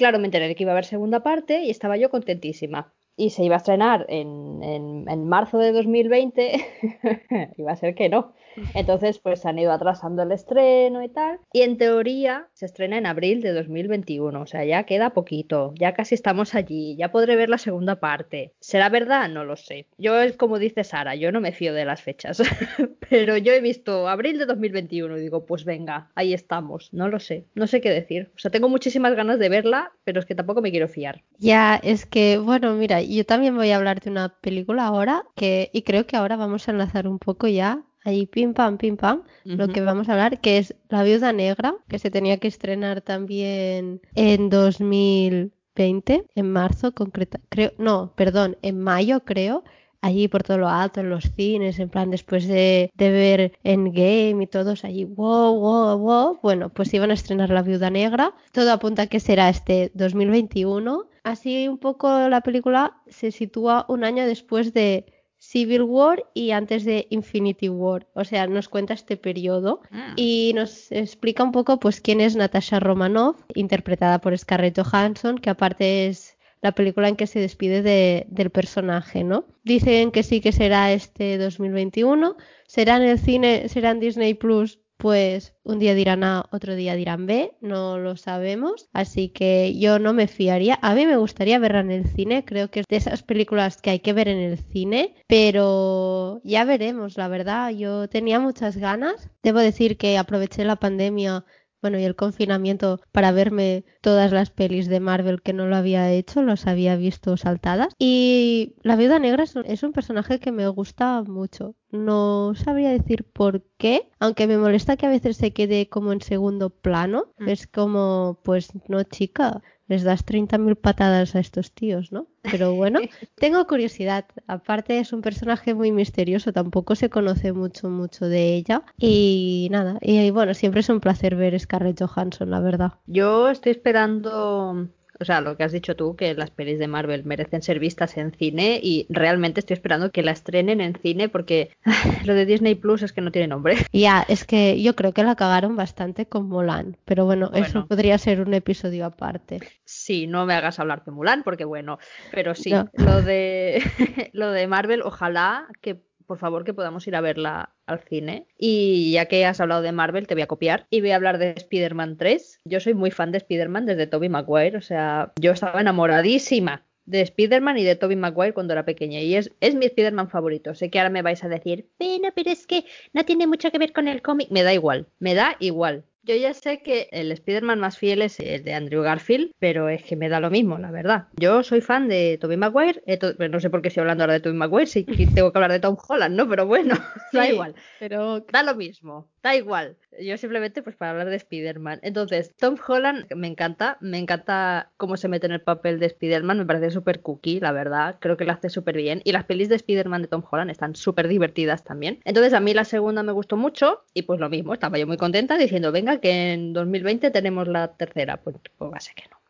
Claro, 0.00 0.18
me 0.18 0.28
enteré 0.28 0.54
que 0.54 0.62
iba 0.64 0.72
a 0.72 0.76
haber 0.76 0.86
segunda 0.86 1.20
parte 1.22 1.62
y 1.62 1.70
estaba 1.70 1.98
yo 1.98 2.08
contentísima. 2.08 2.94
Y 3.16 3.30
se 3.30 3.44
iba 3.44 3.56
a 3.56 3.58
estrenar 3.58 4.06
en, 4.08 4.62
en, 4.62 5.04
en 5.10 5.28
marzo 5.28 5.58
de 5.58 5.72
2020. 5.72 7.52
iba 7.58 7.72
a 7.72 7.76
ser 7.76 7.94
que 7.94 8.08
no. 8.08 8.32
Entonces, 8.74 9.18
pues 9.18 9.40
se 9.40 9.48
han 9.48 9.58
ido 9.58 9.72
atrasando 9.72 10.22
el 10.22 10.32
estreno 10.32 11.02
y 11.02 11.08
tal. 11.08 11.38
Y 11.52 11.62
en 11.62 11.78
teoría 11.78 12.48
se 12.52 12.66
estrena 12.66 12.98
en 12.98 13.06
abril 13.06 13.40
de 13.42 13.52
2021. 13.52 14.40
O 14.40 14.46
sea, 14.46 14.64
ya 14.64 14.84
queda 14.84 15.10
poquito. 15.10 15.72
Ya 15.76 15.94
casi 15.94 16.14
estamos 16.14 16.54
allí. 16.54 16.96
Ya 16.96 17.12
podré 17.12 17.36
ver 17.36 17.48
la 17.48 17.58
segunda 17.58 18.00
parte. 18.00 18.52
¿Será 18.60 18.88
verdad? 18.88 19.28
No 19.28 19.44
lo 19.44 19.56
sé. 19.56 19.86
Yo 19.98 20.20
es 20.20 20.36
como 20.36 20.58
dice 20.58 20.84
Sara, 20.84 21.14
yo 21.14 21.32
no 21.32 21.40
me 21.40 21.52
fío 21.52 21.74
de 21.74 21.84
las 21.84 22.02
fechas. 22.02 22.42
Pero 23.10 23.36
yo 23.36 23.52
he 23.52 23.60
visto 23.60 24.08
abril 24.08 24.38
de 24.38 24.46
2021 24.46 25.16
y 25.16 25.20
digo, 25.20 25.46
pues 25.46 25.64
venga, 25.64 26.10
ahí 26.14 26.32
estamos. 26.32 26.92
No 26.92 27.08
lo 27.08 27.20
sé. 27.20 27.46
No 27.54 27.66
sé 27.66 27.80
qué 27.80 27.90
decir. 27.90 28.30
O 28.36 28.38
sea, 28.38 28.50
tengo 28.50 28.68
muchísimas 28.68 29.14
ganas 29.14 29.38
de 29.38 29.48
verla, 29.48 29.92
pero 30.04 30.20
es 30.20 30.26
que 30.26 30.34
tampoco 30.34 30.62
me 30.62 30.70
quiero 30.70 30.88
fiar. 30.88 31.22
Ya, 31.38 31.80
es 31.82 32.06
que, 32.06 32.38
bueno, 32.38 32.74
mira, 32.74 33.02
yo 33.02 33.24
también 33.24 33.56
voy 33.56 33.70
a 33.70 33.76
hablar 33.76 34.00
de 34.00 34.10
una 34.10 34.28
película 34.40 34.86
ahora 34.86 35.24
que, 35.34 35.70
y 35.72 35.82
creo 35.82 36.06
que 36.06 36.16
ahora 36.16 36.36
vamos 36.36 36.68
a 36.68 36.72
enlazar 36.72 37.08
un 37.08 37.18
poco 37.18 37.48
ya 37.48 37.82
ahí 38.04 38.26
pim 38.26 38.54
pam, 38.54 38.78
pim 38.78 38.96
pam, 38.96 39.22
lo 39.44 39.68
que 39.68 39.80
vamos 39.80 40.08
a 40.08 40.12
hablar, 40.12 40.40
que 40.40 40.58
es 40.58 40.74
La 40.88 41.02
Viuda 41.02 41.32
Negra, 41.32 41.74
que 41.88 41.98
se 41.98 42.10
tenía 42.10 42.38
que 42.38 42.48
estrenar 42.48 43.02
también 43.02 44.00
en 44.14 44.50
2020, 44.50 46.26
en 46.34 46.52
marzo, 46.52 46.92
concreta, 46.92 47.40
creo, 47.48 47.72
no, 47.78 48.12
perdón, 48.16 48.56
en 48.62 48.80
mayo 48.80 49.24
creo, 49.24 49.64
allí 50.00 50.28
por 50.28 50.42
todo 50.42 50.58
lo 50.58 50.68
alto, 50.68 51.00
en 51.00 51.10
los 51.10 51.24
cines, 51.36 51.78
en 51.78 51.90
plan 51.90 52.10
después 52.10 52.46
de, 52.46 52.90
de 52.94 53.10
ver 53.10 53.52
Endgame 53.64 54.44
y 54.44 54.46
todos 54.46 54.84
allí, 54.84 55.04
wow, 55.04 55.58
wow, 55.58 55.98
wow, 55.98 56.38
bueno, 56.42 56.70
pues 56.70 56.92
iban 56.94 57.10
a 57.10 57.14
estrenar 57.14 57.50
La 57.50 57.62
Viuda 57.62 57.90
Negra, 57.90 58.34
todo 58.52 58.72
apunta 58.72 59.02
a 59.02 59.06
que 59.06 59.20
será 59.20 59.48
este 59.48 59.90
2021, 59.94 61.06
así 61.22 61.68
un 61.68 61.78
poco 61.78 62.28
la 62.28 62.40
película 62.40 62.96
se 63.08 63.30
sitúa 63.30 63.84
un 63.88 64.04
año 64.04 64.26
después 64.26 64.72
de 64.72 65.19
Civil 65.42 65.82
War 65.82 66.24
y 66.34 66.50
antes 66.52 66.84
de 66.84 67.06
Infinity 67.10 67.68
War. 67.70 68.06
O 68.14 68.24
sea, 68.24 68.46
nos 68.46 68.68
cuenta 68.68 68.94
este 68.94 69.16
periodo 69.16 69.80
Ah. 69.90 70.12
y 70.16 70.52
nos 70.54 70.92
explica 70.92 71.42
un 71.42 71.50
poco 71.50 71.80
pues 71.80 72.00
quién 72.00 72.20
es 72.20 72.36
Natasha 72.36 72.78
Romanoff, 72.78 73.36
interpretada 73.54 74.20
por 74.20 74.36
Scarlett 74.38 74.78
Johansson, 74.78 75.38
que 75.38 75.50
aparte 75.50 76.06
es 76.06 76.36
la 76.62 76.72
película 76.72 77.08
en 77.08 77.16
que 77.16 77.26
se 77.26 77.40
despide 77.40 77.80
de- 77.80 78.26
del 78.28 78.50
personaje, 78.50 79.24
¿no? 79.24 79.46
Dicen 79.64 80.10
que 80.10 80.22
sí 80.22 80.42
que 80.42 80.52
será 80.52 80.92
este 80.92 81.38
2021, 81.38 82.36
será 82.66 82.96
en 82.96 83.02
el 83.04 83.18
cine, 83.18 83.68
será 83.70 83.92
en 83.92 84.00
Disney 84.00 84.34
Plus, 84.34 84.78
pues 85.00 85.54
un 85.64 85.78
día 85.78 85.94
dirán 85.94 86.22
A, 86.24 86.46
otro 86.52 86.74
día 86.74 86.94
dirán 86.94 87.26
B, 87.26 87.56
no 87.62 87.98
lo 87.98 88.16
sabemos, 88.16 88.88
así 88.92 89.30
que 89.30 89.78
yo 89.78 89.98
no 89.98 90.12
me 90.12 90.26
fiaría. 90.26 90.78
A 90.82 90.94
mí 90.94 91.06
me 91.06 91.16
gustaría 91.16 91.58
verla 91.58 91.80
en 91.80 91.90
el 91.90 92.06
cine, 92.06 92.44
creo 92.44 92.70
que 92.70 92.80
es 92.80 92.86
de 92.86 92.96
esas 92.96 93.22
películas 93.22 93.80
que 93.80 93.90
hay 93.90 94.00
que 94.00 94.12
ver 94.12 94.28
en 94.28 94.38
el 94.38 94.58
cine, 94.58 95.14
pero 95.26 96.42
ya 96.44 96.64
veremos, 96.64 97.16
la 97.16 97.28
verdad, 97.28 97.70
yo 97.70 98.08
tenía 98.08 98.40
muchas 98.40 98.76
ganas. 98.76 99.30
Debo 99.42 99.60
decir 99.60 99.96
que 99.96 100.18
aproveché 100.18 100.64
la 100.64 100.76
pandemia 100.76 101.44
bueno, 101.82 101.98
y 101.98 102.04
el 102.04 102.16
confinamiento 102.16 103.00
para 103.12 103.32
verme 103.32 103.84
todas 104.00 104.32
las 104.32 104.50
pelis 104.50 104.88
de 104.88 105.00
Marvel 105.00 105.42
que 105.42 105.52
no 105.52 105.66
lo 105.66 105.76
había 105.76 106.10
hecho, 106.10 106.42
los 106.42 106.66
había 106.66 106.96
visto 106.96 107.36
saltadas. 107.36 107.94
Y 107.98 108.74
la 108.82 108.96
Viuda 108.96 109.18
Negra 109.18 109.44
es 109.44 109.56
un, 109.56 109.64
es 109.66 109.82
un 109.82 109.92
personaje 109.92 110.40
que 110.40 110.52
me 110.52 110.68
gusta 110.68 111.22
mucho. 111.22 111.74
No 111.90 112.52
sabría 112.54 112.90
decir 112.90 113.24
por 113.24 113.62
qué, 113.78 114.10
aunque 114.18 114.46
me 114.46 114.58
molesta 114.58 114.96
que 114.96 115.06
a 115.06 115.10
veces 115.10 115.36
se 115.36 115.52
quede 115.52 115.88
como 115.88 116.12
en 116.12 116.20
segundo 116.20 116.70
plano. 116.70 117.32
Mm. 117.38 117.48
Es 117.48 117.66
como, 117.66 118.38
pues 118.44 118.70
no, 118.88 119.02
chica, 119.04 119.62
les 119.90 120.04
das 120.04 120.24
30.000 120.24 120.76
patadas 120.76 121.34
a 121.34 121.40
estos 121.40 121.72
tíos, 121.72 122.12
¿no? 122.12 122.28
Pero 122.42 122.74
bueno, 122.74 123.00
tengo 123.34 123.66
curiosidad. 123.66 124.24
Aparte 124.46 125.00
es 125.00 125.12
un 125.12 125.20
personaje 125.20 125.74
muy 125.74 125.90
misterioso, 125.90 126.52
tampoco 126.52 126.94
se 126.94 127.10
conoce 127.10 127.52
mucho, 127.52 127.90
mucho 127.90 128.26
de 128.26 128.54
ella. 128.54 128.84
Y 128.96 129.66
nada, 129.72 129.98
y 130.00 130.30
bueno, 130.30 130.54
siempre 130.54 130.80
es 130.80 130.88
un 130.88 131.00
placer 131.00 131.34
ver 131.34 131.58
Scarlett 131.58 132.00
Johansson, 132.00 132.50
la 132.50 132.60
verdad. 132.60 132.92
Yo 133.06 133.48
estoy 133.48 133.72
esperando, 133.72 134.86
o 135.20 135.24
sea, 135.24 135.40
lo 135.40 135.56
que 135.56 135.64
has 135.64 135.72
dicho 135.72 135.94
tú, 135.96 136.16
que 136.16 136.34
las 136.34 136.50
pelis 136.50 136.78
de 136.78 136.88
Marvel 136.88 137.24
merecen 137.24 137.62
ser 137.62 137.78
vistas 137.78 138.16
en 138.16 138.32
cine 138.32 138.80
y 138.82 139.06
realmente 139.08 139.60
estoy 139.60 139.74
esperando 139.74 140.10
que 140.10 140.22
la 140.22 140.32
estrenen 140.32 140.80
en 140.80 140.94
cine 140.96 141.28
porque 141.28 141.70
lo 142.24 142.34
de 142.34 142.46
Disney 142.46 142.74
Plus 142.74 143.02
es 143.02 143.12
que 143.12 143.20
no 143.20 143.30
tiene 143.30 143.48
nombre. 143.48 143.76
Ya, 143.92 144.24
es 144.28 144.44
que 144.44 144.82
yo 144.82 144.96
creo 144.96 145.12
que 145.12 145.22
la 145.22 145.36
cagaron 145.36 145.76
bastante 145.76 146.26
con 146.26 146.48
Mulan, 146.48 146.96
pero 147.04 147.24
bueno, 147.26 147.50
eso 147.54 147.86
podría 147.86 148.18
ser 148.18 148.40
un 148.40 148.54
episodio 148.54 149.04
aparte. 149.04 149.60
Sí, 149.84 150.26
no 150.26 150.46
me 150.46 150.54
hagas 150.54 150.78
hablar 150.80 151.04
de 151.04 151.12
Mulan 151.12 151.42
porque 151.42 151.64
bueno, 151.64 151.98
pero 152.32 152.54
sí, 152.54 152.70
No. 152.70 152.88
lo 152.94 153.22
de 153.22 153.82
lo 154.32 154.50
de 154.50 154.66
Marvel, 154.66 155.02
ojalá 155.02 155.66
que 155.80 156.00
por 156.30 156.38
favor 156.38 156.62
que 156.62 156.74
podamos 156.74 157.04
ir 157.08 157.16
a 157.16 157.20
verla 157.20 157.74
al 157.86 157.98
cine. 157.98 158.46
Y 158.56 159.10
ya 159.10 159.26
que 159.26 159.44
has 159.44 159.60
hablado 159.60 159.82
de 159.82 159.90
Marvel, 159.90 160.28
te 160.28 160.34
voy 160.34 160.42
a 160.42 160.46
copiar 160.46 160.86
y 160.88 161.00
voy 161.00 161.10
a 161.10 161.16
hablar 161.16 161.38
de 161.38 161.54
Spider-Man 161.56 162.18
3. 162.18 162.60
Yo 162.64 162.78
soy 162.78 162.94
muy 162.94 163.10
fan 163.10 163.32
de 163.32 163.38
Spider-Man 163.38 163.84
desde 163.84 164.06
Tobey 164.06 164.28
Maguire, 164.28 164.76
o 164.76 164.80
sea, 164.80 165.32
yo 165.40 165.50
estaba 165.50 165.80
enamoradísima 165.80 166.86
de 167.04 167.22
Spider-Man 167.22 167.78
y 167.78 167.82
de 167.82 167.96
Tobey 167.96 168.14
Maguire 168.14 168.54
cuando 168.54 168.74
era 168.74 168.84
pequeña 168.84 169.18
y 169.18 169.34
es, 169.34 169.50
es 169.58 169.74
mi 169.74 169.86
Spider-Man 169.86 170.30
favorito. 170.30 170.72
Sé 170.76 170.88
que 170.88 171.00
ahora 171.00 171.10
me 171.10 171.22
vais 171.22 171.42
a 171.42 171.48
decir, 171.48 171.90
bueno, 171.98 172.28
pero 172.32 172.50
es 172.52 172.64
que 172.68 172.84
no 173.12 173.24
tiene 173.24 173.48
mucho 173.48 173.72
que 173.72 173.78
ver 173.78 173.92
con 173.92 174.06
el 174.06 174.22
cómic. 174.22 174.52
Me 174.52 174.62
da 174.62 174.72
igual, 174.72 175.08
me 175.18 175.34
da 175.34 175.56
igual. 175.58 176.04
Yo 176.30 176.36
ya 176.36 176.54
sé 176.54 176.80
que 176.80 177.08
el 177.10 177.32
Spider-Man 177.32 177.80
más 177.80 177.98
fiel 177.98 178.22
es 178.22 178.38
el 178.38 178.62
de 178.62 178.72
Andrew 178.72 179.02
Garfield, 179.02 179.50
pero 179.58 179.88
es 179.88 180.04
que 180.04 180.14
me 180.14 180.28
da 180.28 180.38
lo 180.38 180.48
mismo, 180.48 180.78
la 180.78 180.92
verdad. 180.92 181.24
Yo 181.40 181.64
soy 181.64 181.80
fan 181.80 182.06
de 182.06 182.38
Tobey 182.40 182.56
Maguire, 182.56 183.02
eh, 183.06 183.16
to- 183.16 183.34
no 183.48 183.58
sé 183.58 183.68
por 183.68 183.82
qué 183.82 183.88
estoy 183.88 184.02
hablando 184.02 184.22
ahora 184.22 184.34
de 184.34 184.40
Tobey 184.40 184.56
Maguire, 184.56 184.86
que 185.04 185.26
tengo 185.34 185.50
que 185.50 185.58
hablar 185.58 185.72
de 185.72 185.80
Tom 185.80 185.96
Holland, 186.08 186.36
¿no? 186.36 186.48
Pero 186.48 186.66
bueno, 186.66 186.94
da 187.32 187.48
igual. 187.48 187.74
Pero 187.98 188.40
Da 188.52 188.62
lo 188.62 188.76
mismo, 188.76 189.28
da 189.42 189.56
igual. 189.56 189.96
Yo 190.20 190.36
simplemente 190.36 190.82
pues 190.82 190.94
para 190.96 191.12
hablar 191.12 191.30
de 191.30 191.36
Spider-Man. 191.36 191.98
Entonces, 192.02 192.52
Tom 192.58 192.76
Holland 192.86 193.26
me 193.34 193.48
encanta, 193.48 193.96
me 194.00 194.18
encanta 194.18 194.90
cómo 194.98 195.16
se 195.16 195.26
mete 195.28 195.46
en 195.46 195.52
el 195.52 195.60
papel 195.62 195.98
de 195.98 196.06
Spider-Man, 196.06 196.58
me 196.58 196.66
parece 196.66 196.90
súper 196.90 197.22
cookie, 197.22 197.58
la 197.58 197.72
verdad. 197.72 198.16
Creo 198.20 198.36
que 198.36 198.44
lo 198.44 198.52
hace 198.52 198.68
súper 198.70 198.96
bien. 198.96 199.20
Y 199.24 199.32
las 199.32 199.44
pelis 199.44 199.68
de 199.68 199.76
Spider-Man 199.76 200.22
de 200.22 200.28
Tom 200.28 200.44
Holland 200.48 200.70
están 200.70 200.94
súper 200.94 201.26
divertidas 201.26 201.82
también. 201.84 202.20
Entonces, 202.24 202.52
a 202.54 202.60
mí 202.60 202.72
la 202.74 202.84
segunda 202.84 203.22
me 203.22 203.32
gustó 203.32 203.56
mucho 203.56 204.02
y 204.14 204.22
pues 204.22 204.38
lo 204.40 204.48
mismo, 204.50 204.74
estaba 204.74 204.98
yo 204.98 205.06
muy 205.06 205.16
contenta 205.16 205.56
diciendo, 205.56 205.90
venga, 205.92 206.19
que 206.20 206.52
en 206.52 206.72
2020 206.72 207.30
tenemos 207.30 207.68
la 207.68 207.88
tercera. 207.96 208.36
Pues, 208.38 208.56
pues 208.78 209.12
que 209.14 209.24
no. 209.30 209.40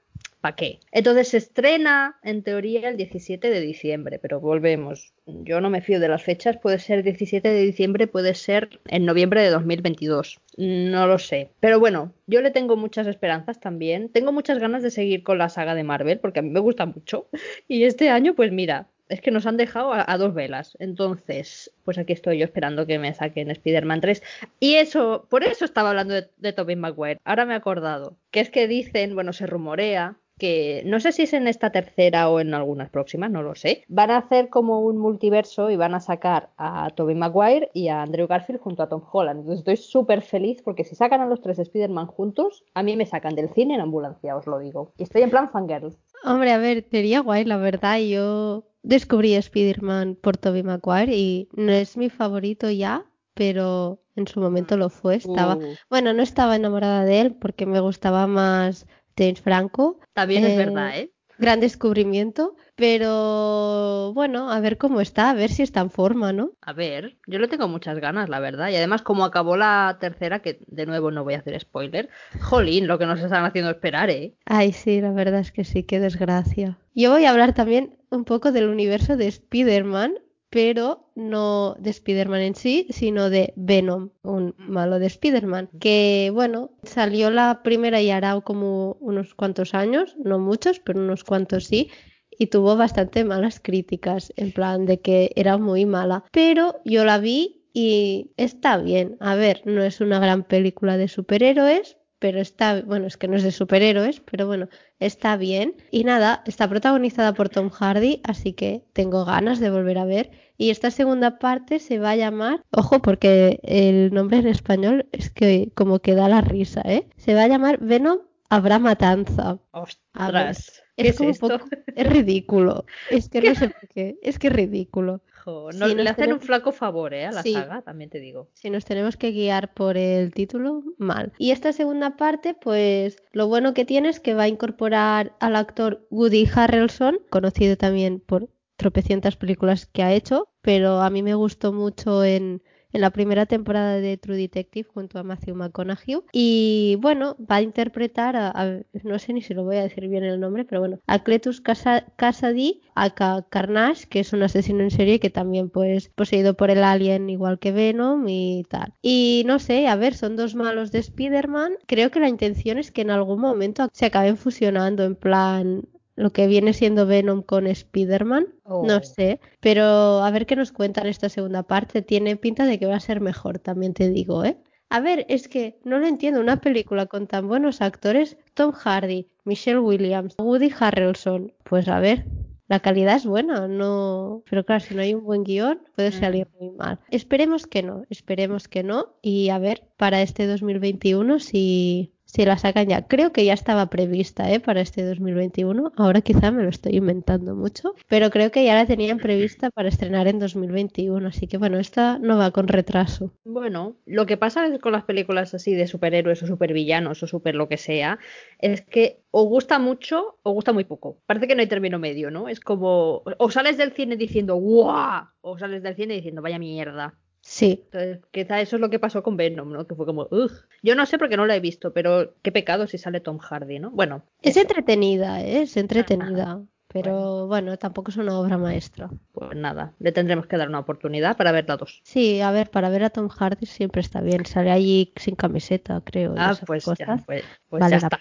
¿Para 0.40 0.56
qué? 0.56 0.80
Entonces 0.90 1.28
se 1.28 1.36
estrena 1.36 2.18
en 2.22 2.42
teoría 2.42 2.88
el 2.88 2.96
17 2.96 3.50
de 3.50 3.60
diciembre, 3.60 4.18
pero 4.18 4.40
volvemos. 4.40 5.12
Yo 5.26 5.60
no 5.60 5.68
me 5.68 5.82
fío 5.82 6.00
de 6.00 6.08
las 6.08 6.22
fechas, 6.22 6.56
puede 6.56 6.78
ser 6.78 7.02
17 7.02 7.46
de 7.46 7.60
diciembre, 7.60 8.06
puede 8.06 8.34
ser 8.34 8.80
en 8.86 9.04
noviembre 9.04 9.42
de 9.42 9.50
2022. 9.50 10.40
No 10.56 11.06
lo 11.06 11.18
sé. 11.18 11.50
Pero 11.60 11.78
bueno, 11.78 12.14
yo 12.26 12.40
le 12.40 12.50
tengo 12.50 12.76
muchas 12.76 13.06
esperanzas 13.06 13.60
también. 13.60 14.08
Tengo 14.08 14.32
muchas 14.32 14.58
ganas 14.58 14.82
de 14.82 14.90
seguir 14.90 15.22
con 15.22 15.36
la 15.36 15.50
saga 15.50 15.74
de 15.74 15.84
Marvel, 15.84 16.20
porque 16.20 16.40
a 16.40 16.42
mí 16.42 16.48
me 16.48 16.60
gusta 16.60 16.86
mucho. 16.86 17.28
Y 17.68 17.84
este 17.84 18.08
año, 18.08 18.34
pues 18.34 18.50
mira, 18.50 18.88
es 19.10 19.20
que 19.20 19.30
nos 19.30 19.46
han 19.46 19.56
dejado 19.56 19.92
a, 19.92 20.18
dos 20.18 20.32
velas. 20.32 20.76
Entonces, 20.80 21.72
pues 21.84 21.98
aquí 21.98 22.12
estoy 22.12 22.38
yo 22.38 22.44
esperando 22.44 22.86
que 22.86 22.98
me 22.98 23.12
saquen 23.12 23.50
Spider-Man 23.50 24.00
3. 24.00 24.22
Y 24.60 24.76
eso, 24.76 25.26
por 25.28 25.44
eso 25.44 25.64
estaba 25.64 25.90
hablando 25.90 26.14
de, 26.14 26.30
de 26.38 26.52
Tobey 26.52 26.76
Maguire. 26.76 27.20
Ahora 27.24 27.44
me 27.44 27.54
he 27.54 27.56
acordado. 27.56 28.16
Que 28.30 28.40
es 28.40 28.50
que 28.50 28.68
dicen, 28.68 29.14
bueno, 29.14 29.32
se 29.32 29.46
rumorea 29.46 30.16
que 30.40 30.82
no 30.86 30.98
sé 30.98 31.12
si 31.12 31.22
es 31.22 31.34
en 31.34 31.46
esta 31.46 31.70
tercera 31.70 32.28
o 32.30 32.40
en 32.40 32.54
algunas 32.54 32.88
próximas, 32.90 33.30
no 33.30 33.42
lo 33.42 33.54
sé. 33.54 33.84
Van 33.88 34.10
a 34.10 34.16
hacer 34.16 34.48
como 34.48 34.80
un 34.80 34.96
multiverso 34.96 35.70
y 35.70 35.76
van 35.76 35.94
a 35.94 36.00
sacar 36.00 36.48
a 36.56 36.90
Tobey 36.90 37.14
Maguire 37.14 37.70
y 37.74 37.88
a 37.88 38.02
Andrew 38.02 38.26
Garfield 38.26 38.60
junto 38.60 38.82
a 38.82 38.88
Tom 38.88 39.02
Holland. 39.12 39.40
Entonces 39.40 39.60
estoy 39.60 39.76
súper 39.76 40.22
feliz 40.22 40.62
porque 40.62 40.82
si 40.82 40.96
sacan 40.96 41.20
a 41.20 41.26
los 41.26 41.42
tres 41.42 41.58
Spider-Man 41.58 42.06
juntos, 42.06 42.64
a 42.74 42.82
mí 42.82 42.96
me 42.96 43.06
sacan 43.06 43.36
del 43.36 43.50
cine 43.50 43.74
en 43.74 43.82
ambulancia, 43.82 44.34
os 44.34 44.46
lo 44.46 44.58
digo. 44.58 44.92
Y 44.96 45.04
estoy 45.04 45.22
en 45.22 45.30
plan 45.30 45.50
fangirl. 45.50 45.94
Hombre, 46.24 46.52
a 46.52 46.58
ver, 46.58 46.86
sería 46.90 47.20
guay, 47.20 47.44
la 47.44 47.58
verdad. 47.58 47.98
Yo 47.98 48.64
descubrí 48.82 49.34
Spider-Man 49.34 50.16
por 50.20 50.36
Tobey 50.36 50.62
Maguire 50.62 51.16
y 51.16 51.48
no 51.52 51.72
es 51.72 51.96
mi 51.96 52.10
favorito 52.10 52.70
ya, 52.70 53.04
pero 53.34 54.02
en 54.16 54.26
su 54.26 54.40
momento 54.40 54.76
lo 54.76 54.90
fue. 54.90 55.16
Estaba, 55.16 55.56
uh. 55.56 55.74
bueno, 55.88 56.12
no 56.12 56.22
estaba 56.22 56.56
enamorada 56.56 57.04
de 57.04 57.20
él 57.20 57.34
porque 57.34 57.66
me 57.66 57.80
gustaba 57.80 58.26
más 58.26 58.86
James 59.16 59.40
Franco. 59.40 60.00
También 60.12 60.44
es 60.44 60.56
verdad, 60.56 60.98
¿eh? 60.98 61.12
Gran 61.40 61.58
descubrimiento, 61.60 62.54
pero 62.76 64.12
bueno, 64.12 64.52
a 64.52 64.60
ver 64.60 64.76
cómo 64.76 65.00
está, 65.00 65.30
a 65.30 65.34
ver 65.34 65.50
si 65.50 65.62
está 65.62 65.80
en 65.80 65.90
forma, 65.90 66.34
¿no? 66.34 66.52
A 66.60 66.74
ver, 66.74 67.16
yo 67.26 67.38
le 67.38 67.48
tengo 67.48 67.66
muchas 67.66 67.98
ganas, 67.98 68.28
la 68.28 68.40
verdad. 68.40 68.68
Y 68.68 68.76
además, 68.76 69.00
como 69.00 69.24
acabó 69.24 69.56
la 69.56 69.96
tercera, 69.98 70.40
que 70.40 70.60
de 70.66 70.84
nuevo 70.84 71.10
no 71.10 71.24
voy 71.24 71.32
a 71.32 71.38
hacer 71.38 71.58
spoiler, 71.58 72.10
jolín, 72.42 72.86
lo 72.86 72.98
que 72.98 73.06
nos 73.06 73.20
están 73.20 73.46
haciendo 73.46 73.70
esperar, 73.70 74.10
¿eh? 74.10 74.34
Ay, 74.44 74.72
sí, 74.72 75.00
la 75.00 75.12
verdad 75.12 75.40
es 75.40 75.50
que 75.50 75.64
sí, 75.64 75.82
qué 75.82 75.98
desgracia. 75.98 76.76
Yo 76.94 77.10
voy 77.10 77.24
a 77.24 77.30
hablar 77.30 77.54
también 77.54 77.96
un 78.10 78.24
poco 78.24 78.52
del 78.52 78.68
universo 78.68 79.16
de 79.16 79.28
Spider-Man, 79.28 80.14
pero 80.50 81.10
no 81.14 81.76
de 81.78 81.90
Spider-Man 81.90 82.40
en 82.40 82.54
sí, 82.56 82.86
sino 82.90 83.30
de 83.30 83.52
Venom, 83.56 84.10
un 84.22 84.54
malo 84.58 84.98
de 84.98 85.06
Spider-Man, 85.06 85.70
que 85.80 86.30
bueno, 86.34 86.72
salió 86.82 87.30
la 87.30 87.62
primera 87.62 88.02
y 88.02 88.10
hará 88.10 88.38
como 88.40 88.96
unos 89.00 89.34
cuantos 89.34 89.74
años, 89.74 90.16
no 90.22 90.38
muchos, 90.40 90.80
pero 90.80 91.00
unos 91.00 91.22
cuantos 91.24 91.64
sí, 91.64 91.90
y 92.36 92.48
tuvo 92.48 92.76
bastante 92.76 93.24
malas 93.24 93.60
críticas, 93.60 94.32
en 94.36 94.50
plan 94.52 94.86
de 94.86 95.00
que 95.00 95.30
era 95.36 95.56
muy 95.56 95.86
mala, 95.86 96.24
pero 96.32 96.80
yo 96.84 97.04
la 97.04 97.18
vi 97.18 97.62
y 97.72 98.32
está 98.36 98.78
bien, 98.78 99.16
a 99.20 99.36
ver, 99.36 99.62
no 99.64 99.84
es 99.84 100.00
una 100.00 100.18
gran 100.18 100.42
película 100.42 100.96
de 100.96 101.06
superhéroes, 101.06 101.96
pero 102.20 102.38
está, 102.40 102.82
bueno, 102.82 103.06
es 103.06 103.16
que 103.16 103.26
no 103.26 103.36
es 103.36 103.42
de 103.42 103.50
superhéroes, 103.50 104.20
pero 104.20 104.46
bueno, 104.46 104.68
está 105.00 105.36
bien. 105.36 105.74
Y 105.90 106.04
nada, 106.04 106.44
está 106.46 106.68
protagonizada 106.68 107.32
por 107.32 107.48
Tom 107.48 107.70
Hardy, 107.70 108.20
así 108.22 108.52
que 108.52 108.84
tengo 108.92 109.24
ganas 109.24 109.58
de 109.58 109.70
volver 109.70 109.98
a 109.98 110.04
ver. 110.04 110.30
Y 110.56 110.68
esta 110.70 110.90
segunda 110.90 111.38
parte 111.38 111.78
se 111.78 111.98
va 111.98 112.10
a 112.10 112.16
llamar, 112.16 112.62
ojo, 112.70 113.00
porque 113.00 113.58
el 113.62 114.12
nombre 114.12 114.38
en 114.38 114.48
español 114.48 115.08
es 115.10 115.30
que 115.30 115.72
como 115.74 116.00
que 116.00 116.14
da 116.14 116.28
la 116.28 116.42
risa, 116.42 116.82
¿eh? 116.84 117.08
Se 117.16 117.34
va 117.34 117.44
a 117.44 117.48
llamar 117.48 117.78
Venom 117.80 118.18
Habrá 118.50 118.78
Matanza. 118.78 119.58
Ostras. 119.70 120.82
Es, 120.96 121.16
como 121.16 121.32
Poco, 121.32 121.64
es 121.86 122.06
ridículo. 122.06 122.84
Es 123.08 123.30
que 123.30 123.40
no 123.40 123.54
sé 123.54 123.70
por 123.70 123.88
qué. 123.88 124.18
Es 124.22 124.38
que 124.38 124.48
es 124.48 124.52
ridículo 124.52 125.22
no 125.46 125.88
le 125.88 126.08
hacen 126.08 126.32
un 126.32 126.40
flaco 126.40 126.72
favor 126.72 127.14
¿eh? 127.14 127.26
a 127.26 127.32
la 127.32 127.42
saga, 127.42 127.82
también 127.82 128.10
te 128.10 128.20
digo. 128.20 128.48
Si 128.54 128.70
nos 128.70 128.84
tenemos 128.84 129.16
que 129.16 129.32
guiar 129.32 129.72
por 129.74 129.96
el 129.96 130.32
título, 130.32 130.82
mal. 130.98 131.32
Y 131.38 131.50
esta 131.50 131.72
segunda 131.72 132.16
parte, 132.16 132.54
pues 132.54 133.16
lo 133.32 133.48
bueno 133.48 133.74
que 133.74 133.84
tiene 133.84 134.08
es 134.08 134.20
que 134.20 134.34
va 134.34 134.44
a 134.44 134.48
incorporar 134.48 135.36
al 135.40 135.56
actor 135.56 136.06
Woody 136.10 136.48
Harrelson, 136.54 137.18
conocido 137.30 137.76
también 137.76 138.20
por 138.20 138.48
tropecientas 138.76 139.36
películas 139.36 139.86
que 139.86 140.02
ha 140.02 140.12
hecho, 140.12 140.48
pero 140.62 141.00
a 141.00 141.10
mí 141.10 141.22
me 141.22 141.34
gustó 141.34 141.72
mucho 141.72 142.24
en 142.24 142.62
en 142.92 143.00
la 143.00 143.10
primera 143.10 143.46
temporada 143.46 143.96
de 144.00 144.16
True 144.16 144.36
Detective 144.36 144.88
junto 144.92 145.18
a 145.18 145.22
Matthew 145.22 145.54
McConaughey. 145.54 146.20
Y 146.32 146.96
bueno, 147.00 147.36
va 147.38 147.56
a 147.56 147.62
interpretar 147.62 148.36
a, 148.36 148.80
no 149.02 149.18
sé 149.18 149.32
ni 149.32 149.42
si 149.42 149.54
lo 149.54 149.64
voy 149.64 149.76
a 149.76 149.82
decir 149.82 150.08
bien 150.08 150.24
el 150.24 150.40
nombre, 150.40 150.64
pero 150.64 150.80
bueno, 150.80 150.98
a 151.06 151.22
Cletus 151.22 151.60
Cassidy, 151.60 152.80
a 152.94 153.10
Carnage, 153.48 154.06
que 154.08 154.20
es 154.20 154.32
un 154.32 154.42
asesino 154.42 154.82
en 154.82 154.90
serie 154.90 155.20
que 155.20 155.30
también 155.30 155.70
pues 155.70 156.08
poseído 156.08 156.54
por 156.54 156.70
el 156.70 156.84
alien 156.84 157.30
igual 157.30 157.58
que 157.58 157.72
Venom 157.72 158.26
y 158.28 158.64
tal. 158.68 158.92
Y 159.02 159.44
no 159.46 159.58
sé, 159.58 159.88
a 159.88 159.96
ver, 159.96 160.14
son 160.14 160.36
dos 160.36 160.54
malos 160.54 160.92
de 160.92 160.98
Spider-Man. 160.98 161.74
Creo 161.86 162.10
que 162.10 162.20
la 162.20 162.28
intención 162.28 162.78
es 162.78 162.90
que 162.90 163.02
en 163.02 163.10
algún 163.10 163.40
momento 163.40 163.88
se 163.92 164.06
acaben 164.06 164.36
fusionando 164.36 165.04
en 165.04 165.16
plan 165.16 165.82
lo 166.20 166.32
que 166.32 166.46
viene 166.46 166.72
siendo 166.72 167.06
Venom 167.06 167.42
con 167.42 167.66
Spider-Man. 167.66 168.46
No 168.66 168.96
oh. 168.96 169.02
sé, 169.02 169.40
pero 169.60 170.22
a 170.22 170.30
ver 170.30 170.46
qué 170.46 170.54
nos 170.54 170.70
cuentan 170.72 171.06
esta 171.06 171.28
segunda 171.28 171.62
parte. 171.62 172.02
Tiene 172.02 172.36
pinta 172.36 172.66
de 172.66 172.78
que 172.78 172.86
va 172.86 172.96
a 172.96 173.00
ser 173.00 173.20
mejor, 173.20 173.58
también 173.58 173.94
te 173.94 174.08
digo, 174.10 174.44
¿eh? 174.44 174.58
A 174.90 175.00
ver, 175.00 175.24
es 175.28 175.48
que 175.48 175.78
no 175.84 175.98
lo 175.98 176.06
entiendo. 176.06 176.40
Una 176.40 176.60
película 176.60 177.06
con 177.06 177.26
tan 177.26 177.46
buenos 177.46 177.80
actores, 177.80 178.36
Tom 178.54 178.72
Hardy, 178.72 179.28
Michelle 179.44 179.78
Williams, 179.78 180.34
Woody 180.38 180.72
Harrelson. 180.78 181.52
Pues 181.62 181.86
a 181.88 182.00
ver, 182.00 182.26
la 182.66 182.80
calidad 182.80 183.16
es 183.16 183.24
buena, 183.24 183.66
no. 183.66 184.42
Pero 184.50 184.64
claro, 184.64 184.84
si 184.84 184.94
no 184.94 185.02
hay 185.02 185.14
un 185.14 185.24
buen 185.24 185.44
guion, 185.44 185.80
puede 185.96 186.10
mm. 186.10 186.20
salir 186.20 186.48
muy 186.58 186.70
mal. 186.70 186.98
Esperemos 187.10 187.66
que 187.66 187.82
no, 187.82 188.04
esperemos 188.10 188.68
que 188.68 188.82
no. 188.82 189.14
Y 189.22 189.48
a 189.48 189.58
ver, 189.58 189.88
para 189.96 190.22
este 190.22 190.46
2021, 190.46 191.38
si 191.38 192.12
si 192.32 192.44
la 192.44 192.56
sacan 192.56 192.88
ya. 192.88 193.02
Creo 193.08 193.32
que 193.32 193.44
ya 193.44 193.52
estaba 193.52 193.86
prevista 193.86 194.50
¿eh? 194.52 194.60
para 194.60 194.80
este 194.80 195.04
2021. 195.04 195.92
Ahora 195.96 196.20
quizá 196.20 196.52
me 196.52 196.62
lo 196.62 196.68
estoy 196.68 196.96
inventando 196.96 197.56
mucho. 197.56 197.94
Pero 198.08 198.30
creo 198.30 198.52
que 198.52 198.64
ya 198.64 198.74
la 198.74 198.86
tenían 198.86 199.18
prevista 199.18 199.70
para 199.70 199.88
estrenar 199.88 200.28
en 200.28 200.38
2021. 200.38 201.26
Así 201.26 201.48
que 201.48 201.58
bueno, 201.58 201.78
esta 201.78 202.18
no 202.18 202.38
va 202.38 202.52
con 202.52 202.68
retraso. 202.68 203.32
Bueno, 203.44 203.96
lo 204.06 204.26
que 204.26 204.36
pasa 204.36 204.78
con 204.78 204.92
las 204.92 205.04
películas 205.04 205.54
así 205.54 205.74
de 205.74 205.88
superhéroes 205.88 206.42
o 206.44 206.46
supervillanos 206.46 207.22
o 207.22 207.26
super 207.26 207.56
lo 207.56 207.68
que 207.68 207.76
sea, 207.76 208.18
es 208.60 208.82
que 208.82 209.22
o 209.32 209.44
gusta 209.44 209.78
mucho 209.78 210.38
o 210.42 210.52
gusta 210.52 210.72
muy 210.72 210.84
poco. 210.84 211.18
Parece 211.26 211.48
que 211.48 211.56
no 211.56 211.62
hay 211.62 211.68
término 211.68 211.98
medio, 211.98 212.30
¿no? 212.30 212.48
Es 212.48 212.60
como 212.60 213.22
o 213.38 213.50
sales 213.50 213.76
del 213.76 213.92
cine 213.92 214.16
diciendo 214.16 214.54
¡guau! 214.54 215.24
o 215.40 215.58
sales 215.58 215.82
del 215.82 215.96
cine 215.96 216.14
diciendo 216.14 216.42
vaya 216.42 216.58
mierda. 216.58 217.18
Sí. 217.50 217.82
Entonces, 217.86 218.20
quizá 218.30 218.60
eso 218.60 218.76
es 218.76 218.80
lo 218.80 218.90
que 218.90 219.00
pasó 219.00 219.24
con 219.24 219.36
Venom, 219.36 219.72
¿no? 219.72 219.84
Que 219.84 219.96
fue 219.96 220.06
como, 220.06 220.28
Ugh. 220.30 220.52
Yo 220.84 220.94
no 220.94 221.04
sé 221.04 221.18
porque 221.18 221.36
no 221.36 221.46
la 221.46 221.56
he 221.56 221.60
visto, 221.60 221.92
pero 221.92 222.34
qué 222.42 222.52
pecado 222.52 222.86
si 222.86 222.96
sale 222.96 223.18
Tom 223.18 223.38
Hardy, 223.38 223.80
¿no? 223.80 223.90
Bueno. 223.90 224.22
Es 224.40 224.56
entretenida, 224.56 225.42
¿eh? 225.42 225.62
es 225.62 225.76
entretenida. 225.76 226.62
Pero 226.92 227.48
bueno. 227.48 227.76
tampoco 227.76 228.12
es 228.12 228.18
una 228.18 228.38
obra 228.38 228.56
maestra. 228.56 229.10
Pues 229.32 229.56
nada, 229.56 229.94
le 229.98 230.12
tendremos 230.12 230.46
que 230.46 230.56
dar 230.56 230.68
una 230.68 230.78
oportunidad 230.78 231.36
para 231.36 231.50
ver 231.50 231.64
la 231.66 231.76
dos. 231.76 232.00
Sí, 232.04 232.40
a 232.40 232.52
ver, 232.52 232.70
para 232.70 232.88
ver 232.88 233.02
a 233.02 233.10
Tom 233.10 233.28
Hardy 233.28 233.66
siempre 233.66 234.00
está 234.00 234.20
bien. 234.20 234.46
Sale 234.46 234.70
allí 234.70 235.12
sin 235.16 235.34
camiseta, 235.34 236.00
creo. 236.04 236.36
Ah, 236.38 236.56
pues 236.64 236.84
ya, 236.96 237.20
pues, 237.26 237.42
pues 237.68 237.90
ya 237.90 237.96
está. 237.96 238.20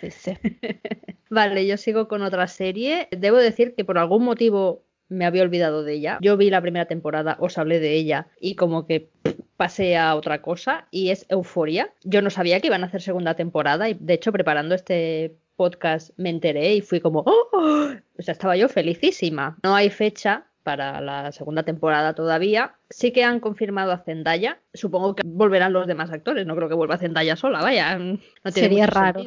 vale, 1.28 1.66
yo 1.66 1.76
sigo 1.76 2.06
con 2.06 2.22
otra 2.22 2.46
serie. 2.46 3.08
Debo 3.10 3.38
decir 3.38 3.74
que 3.74 3.84
por 3.84 3.98
algún 3.98 4.24
motivo 4.24 4.84
me 5.10 5.26
había 5.26 5.42
olvidado 5.42 5.84
de 5.84 5.92
ella. 5.94 6.18
Yo 6.22 6.38
vi 6.38 6.48
la 6.48 6.62
primera 6.62 6.86
temporada, 6.86 7.36
os 7.40 7.58
hablé 7.58 7.80
de 7.80 7.94
ella 7.94 8.28
y 8.40 8.54
como 8.54 8.86
que 8.86 9.10
pasé 9.58 9.98
a 9.98 10.14
otra 10.14 10.40
cosa 10.40 10.86
y 10.90 11.10
es 11.10 11.26
Euforia. 11.28 11.92
Yo 12.02 12.22
no 12.22 12.30
sabía 12.30 12.60
que 12.60 12.68
iban 12.68 12.82
a 12.82 12.86
hacer 12.86 13.02
segunda 13.02 13.34
temporada 13.34 13.90
y 13.90 13.94
de 13.94 14.14
hecho 14.14 14.32
preparando 14.32 14.74
este 14.74 15.36
podcast 15.56 16.12
me 16.16 16.30
enteré 16.30 16.74
y 16.74 16.80
fui 16.80 17.00
como, 17.00 17.22
¡Oh! 17.26 17.90
o 18.18 18.22
sea, 18.22 18.32
estaba 18.32 18.56
yo 18.56 18.70
felicísima. 18.70 19.58
No 19.62 19.74
hay 19.74 19.90
fecha 19.90 20.46
para 20.62 21.00
la 21.02 21.32
segunda 21.32 21.62
temporada 21.64 22.14
todavía. 22.14 22.76
Sí 22.90 23.12
que 23.12 23.22
han 23.22 23.38
confirmado 23.38 23.92
a 23.92 23.98
Zendaya. 23.98 24.60
Supongo 24.74 25.14
que 25.14 25.22
volverán 25.24 25.72
los 25.72 25.86
demás 25.86 26.10
actores. 26.10 26.44
No 26.44 26.56
creo 26.56 26.68
que 26.68 26.74
vuelva 26.74 26.98
Zendaya 26.98 27.36
sola, 27.36 27.62
vaya. 27.62 27.96
No 27.98 28.18
tiene 28.52 28.68
Sería 28.68 28.86
raro. 28.86 29.22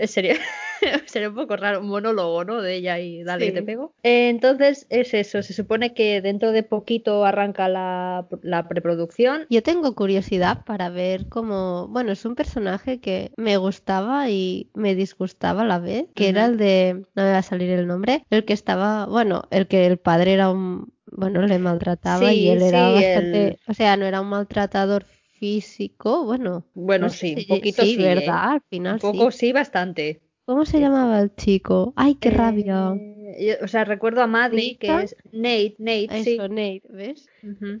Sería, 0.00 0.34
sería 1.06 1.28
un 1.28 1.36
poco 1.36 1.56
raro, 1.56 1.80
un 1.80 1.88
monólogo, 1.88 2.44
¿no? 2.44 2.60
De 2.60 2.74
ella 2.74 2.98
y 2.98 3.22
dale, 3.22 3.52
te 3.52 3.62
pego. 3.62 3.94
entonces 4.02 4.86
es 4.90 5.14
eso. 5.14 5.42
Se 5.42 5.52
supone 5.52 5.94
que 5.94 6.20
dentro 6.20 6.50
de 6.50 6.64
poquito 6.64 7.24
arranca 7.24 7.68
la, 7.68 8.26
la 8.42 8.66
preproducción. 8.68 9.46
Yo 9.48 9.62
tengo 9.62 9.94
curiosidad 9.94 10.64
para 10.64 10.90
ver 10.90 11.28
cómo. 11.28 11.86
Bueno, 11.88 12.10
es 12.12 12.24
un 12.24 12.34
personaje 12.34 13.00
que 13.00 13.30
me 13.36 13.56
gustaba 13.58 14.28
y 14.28 14.70
me 14.74 14.96
disgustaba 14.96 15.62
a 15.62 15.66
la 15.66 15.78
vez. 15.78 16.06
Que 16.14 16.30
era 16.30 16.46
el 16.46 16.56
de. 16.56 17.04
No 17.14 17.22
me 17.22 17.30
va 17.30 17.38
a 17.38 17.42
salir 17.42 17.70
el 17.70 17.86
nombre. 17.86 18.24
El 18.30 18.44
que 18.44 18.54
estaba. 18.54 19.06
Bueno, 19.06 19.44
el 19.50 19.68
que 19.68 19.86
el 19.86 19.98
padre 19.98 20.32
era 20.32 20.50
un 20.50 20.93
bueno, 21.16 21.42
le 21.46 21.58
maltrataba 21.58 22.32
y 22.32 22.48
él 22.48 22.62
era 22.62 22.90
bastante, 22.90 23.58
o 23.66 23.74
sea, 23.74 23.96
no 23.96 24.04
era 24.06 24.20
un 24.20 24.28
maltratador 24.28 25.04
físico, 25.38 26.24
bueno. 26.24 26.64
Bueno, 26.74 27.08
sí, 27.08 27.34
un 27.38 27.56
poquito 27.56 27.84
sí, 27.84 27.96
¿verdad? 27.96 28.24
¿eh? 28.26 28.54
Al 28.54 28.62
final 28.70 28.94
un 28.94 29.00
poco 29.00 29.30
sí. 29.30 29.52
bastante. 29.52 30.20
¿Cómo 30.46 30.66
se 30.66 30.78
llamaba 30.78 31.20
el 31.20 31.34
chico? 31.34 31.94
Ay, 31.96 32.16
qué 32.16 32.30
rabia. 32.30 32.94
Eh, 32.98 33.46
Yo- 33.46 33.64
o 33.64 33.68
sea, 33.68 33.84
recuerdo 33.84 34.22
a 34.22 34.26
Maddie, 34.26 34.76
que 34.76 35.02
es 35.02 35.16
Nate, 35.32 35.74
Nate, 35.78 36.04
Eso, 36.04 36.24
sí. 36.24 36.36
Nate, 36.38 36.82
¿ves? 36.90 37.26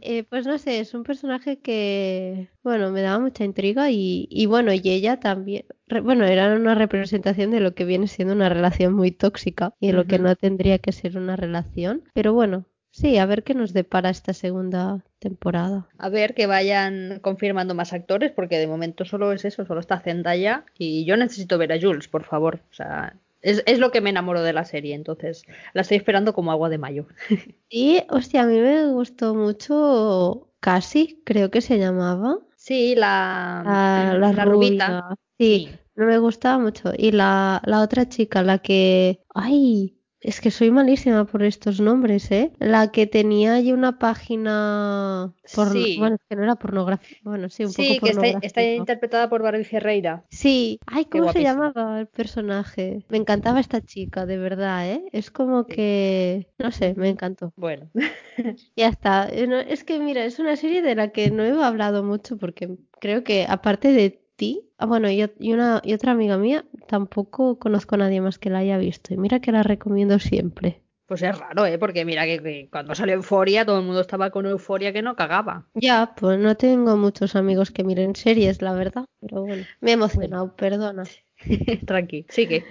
Eh, 0.00 0.24
pues 0.24 0.46
no 0.46 0.58
sé, 0.58 0.80
es 0.80 0.94
un 0.94 1.02
personaje 1.04 1.58
que, 1.60 2.48
bueno, 2.62 2.90
me 2.90 3.02
daba 3.02 3.18
mucha 3.20 3.44
intriga 3.44 3.90
y, 3.90 4.26
y 4.30 4.46
bueno, 4.46 4.72
y 4.72 4.80
ella 4.84 5.20
también, 5.20 5.64
re- 5.86 6.00
bueno, 6.00 6.24
era 6.24 6.54
una 6.56 6.74
representación 6.74 7.50
de 7.50 7.60
lo 7.60 7.74
que 7.74 7.84
viene 7.84 8.06
siendo 8.08 8.34
una 8.34 8.48
relación 8.48 8.94
muy 8.94 9.10
tóxica 9.12 9.74
y 9.78 9.88
de 9.88 9.92
lo 9.92 10.06
que 10.06 10.18
no 10.18 10.34
tendría 10.36 10.78
que 10.78 10.92
ser 10.92 11.16
una 11.16 11.36
relación. 11.36 12.02
Pero 12.14 12.32
bueno, 12.32 12.64
sí, 12.94 13.18
a 13.18 13.26
ver 13.26 13.42
qué 13.42 13.54
nos 13.54 13.72
depara 13.72 14.10
esta 14.10 14.32
segunda 14.32 15.04
temporada. 15.18 15.86
A 15.98 16.08
ver 16.08 16.34
que 16.34 16.46
vayan 16.46 17.18
confirmando 17.20 17.74
más 17.74 17.92
actores, 17.92 18.30
porque 18.32 18.58
de 18.58 18.66
momento 18.68 19.04
solo 19.04 19.32
es 19.32 19.44
eso, 19.44 19.66
solo 19.66 19.80
está 19.80 19.98
Zendaya 20.00 20.64
y 20.78 21.04
yo 21.04 21.16
necesito 21.16 21.58
ver 21.58 21.72
a 21.72 21.80
Jules, 21.80 22.08
por 22.08 22.24
favor. 22.24 22.60
O 22.70 22.74
sea, 22.74 23.16
es, 23.42 23.62
es 23.66 23.78
lo 23.78 23.90
que 23.90 24.00
me 24.00 24.10
enamoró 24.10 24.42
de 24.42 24.52
la 24.52 24.64
serie, 24.64 24.94
entonces 24.94 25.42
la 25.72 25.82
estoy 25.82 25.96
esperando 25.96 26.32
como 26.34 26.52
agua 26.52 26.68
de 26.68 26.78
mayo. 26.78 27.06
Y, 27.68 28.02
hostia, 28.10 28.42
a 28.42 28.46
mí 28.46 28.58
me 28.60 28.86
gustó 28.92 29.34
mucho 29.34 30.48
Cassie, 30.60 31.20
creo 31.24 31.50
que 31.50 31.60
se 31.60 31.78
llamaba. 31.78 32.38
Sí, 32.56 32.94
la, 32.94 33.62
La, 33.66 34.14
la 34.18 34.32
la 34.32 34.44
rubita. 34.44 35.08
Sí, 35.38 35.68
Sí. 35.68 35.78
no 35.96 36.06
me 36.06 36.18
gustaba 36.18 36.58
mucho. 36.58 36.92
Y 36.96 37.10
la, 37.10 37.60
la 37.66 37.82
otra 37.82 38.08
chica, 38.08 38.42
la 38.42 38.58
que... 38.58 39.20
Ay, 39.34 39.98
es 40.24 40.40
que 40.40 40.50
soy 40.50 40.70
malísima 40.70 41.24
por 41.26 41.42
estos 41.42 41.80
nombres, 41.80 42.30
¿eh? 42.30 42.52
La 42.58 42.90
que 42.90 43.06
tenía 43.06 43.54
allí 43.54 43.72
una 43.72 43.98
página... 43.98 45.32
porno- 45.54 45.72
Sí. 45.72 45.96
Bueno, 45.98 46.16
es 46.16 46.20
que 46.28 46.36
no 46.36 46.42
era 46.42 46.56
pornográfica. 46.56 47.20
Bueno, 47.24 47.48
sí, 47.48 47.64
un 47.64 47.72
Sí, 47.72 47.82
poco 48.00 48.00
que 48.06 48.10
está, 48.10 48.26
está 48.46 48.62
interpretada 48.62 49.28
por 49.28 49.42
Barbie 49.42 49.64
Ferreira. 49.64 50.24
Sí, 50.30 50.80
ay, 50.86 51.04
¿cómo 51.06 51.30
se 51.32 51.42
llamaba 51.42 52.00
el 52.00 52.06
personaje? 52.08 53.04
Me 53.08 53.18
encantaba 53.18 53.60
esta 53.60 53.80
chica, 53.80 54.26
de 54.26 54.38
verdad, 54.38 54.90
¿eh? 54.90 55.04
Es 55.12 55.30
como 55.30 55.66
que... 55.66 56.48
No 56.58 56.70
sé, 56.72 56.94
me 56.96 57.08
encantó. 57.10 57.52
Bueno, 57.56 57.90
Ya 58.76 58.88
está. 58.88 59.28
Eh, 59.30 59.66
Es 59.68 59.84
que 59.84 59.98
mira, 59.98 60.24
es 60.24 60.38
una 60.38 60.56
serie 60.56 60.82
de 60.82 60.94
la 60.94 61.10
que 61.10 61.30
no 61.30 61.44
he 61.44 61.50
hablado 61.64 62.02
mucho 62.02 62.36
porque 62.36 62.76
creo 63.00 63.22
que 63.24 63.46
aparte 63.48 63.92
de 63.92 64.23
ti, 64.36 64.70
ah, 64.78 64.86
bueno, 64.86 65.10
y, 65.10 65.24
y 65.38 65.52
una 65.52 65.80
y 65.84 65.92
otra 65.94 66.12
amiga 66.12 66.38
mía, 66.38 66.64
tampoco 66.86 67.58
conozco 67.58 67.94
a 67.96 67.98
nadie 67.98 68.20
más 68.20 68.38
que 68.38 68.50
la 68.50 68.58
haya 68.58 68.78
visto. 68.78 69.14
Y 69.14 69.16
mira 69.18 69.40
que 69.40 69.52
la 69.52 69.62
recomiendo 69.62 70.18
siempre. 70.18 70.82
pues 71.06 71.22
es 71.22 71.38
raro, 71.38 71.66
¿eh? 71.66 71.78
Porque 71.78 72.04
mira 72.04 72.24
que, 72.26 72.42
que 72.42 72.68
cuando 72.70 72.94
salió 72.94 73.14
Euforia 73.14 73.64
todo 73.64 73.78
el 73.78 73.84
mundo 73.86 74.00
estaba 74.00 74.30
con 74.30 74.46
euforia 74.46 74.92
que 74.92 75.02
no 75.02 75.16
cagaba. 75.16 75.68
Ya, 75.74 76.14
pues 76.16 76.38
no 76.38 76.56
tengo 76.56 76.96
muchos 76.96 77.34
amigos 77.36 77.70
que 77.70 77.84
miren 77.84 78.14
series, 78.16 78.62
la 78.62 78.72
verdad. 78.74 79.06
Pero 79.20 79.42
bueno, 79.44 79.66
me 79.80 79.90
he 79.90 79.94
emocionado, 79.94 80.54
perdona. 80.56 81.04
Tranqui, 81.86 82.26
sigue. 82.28 82.64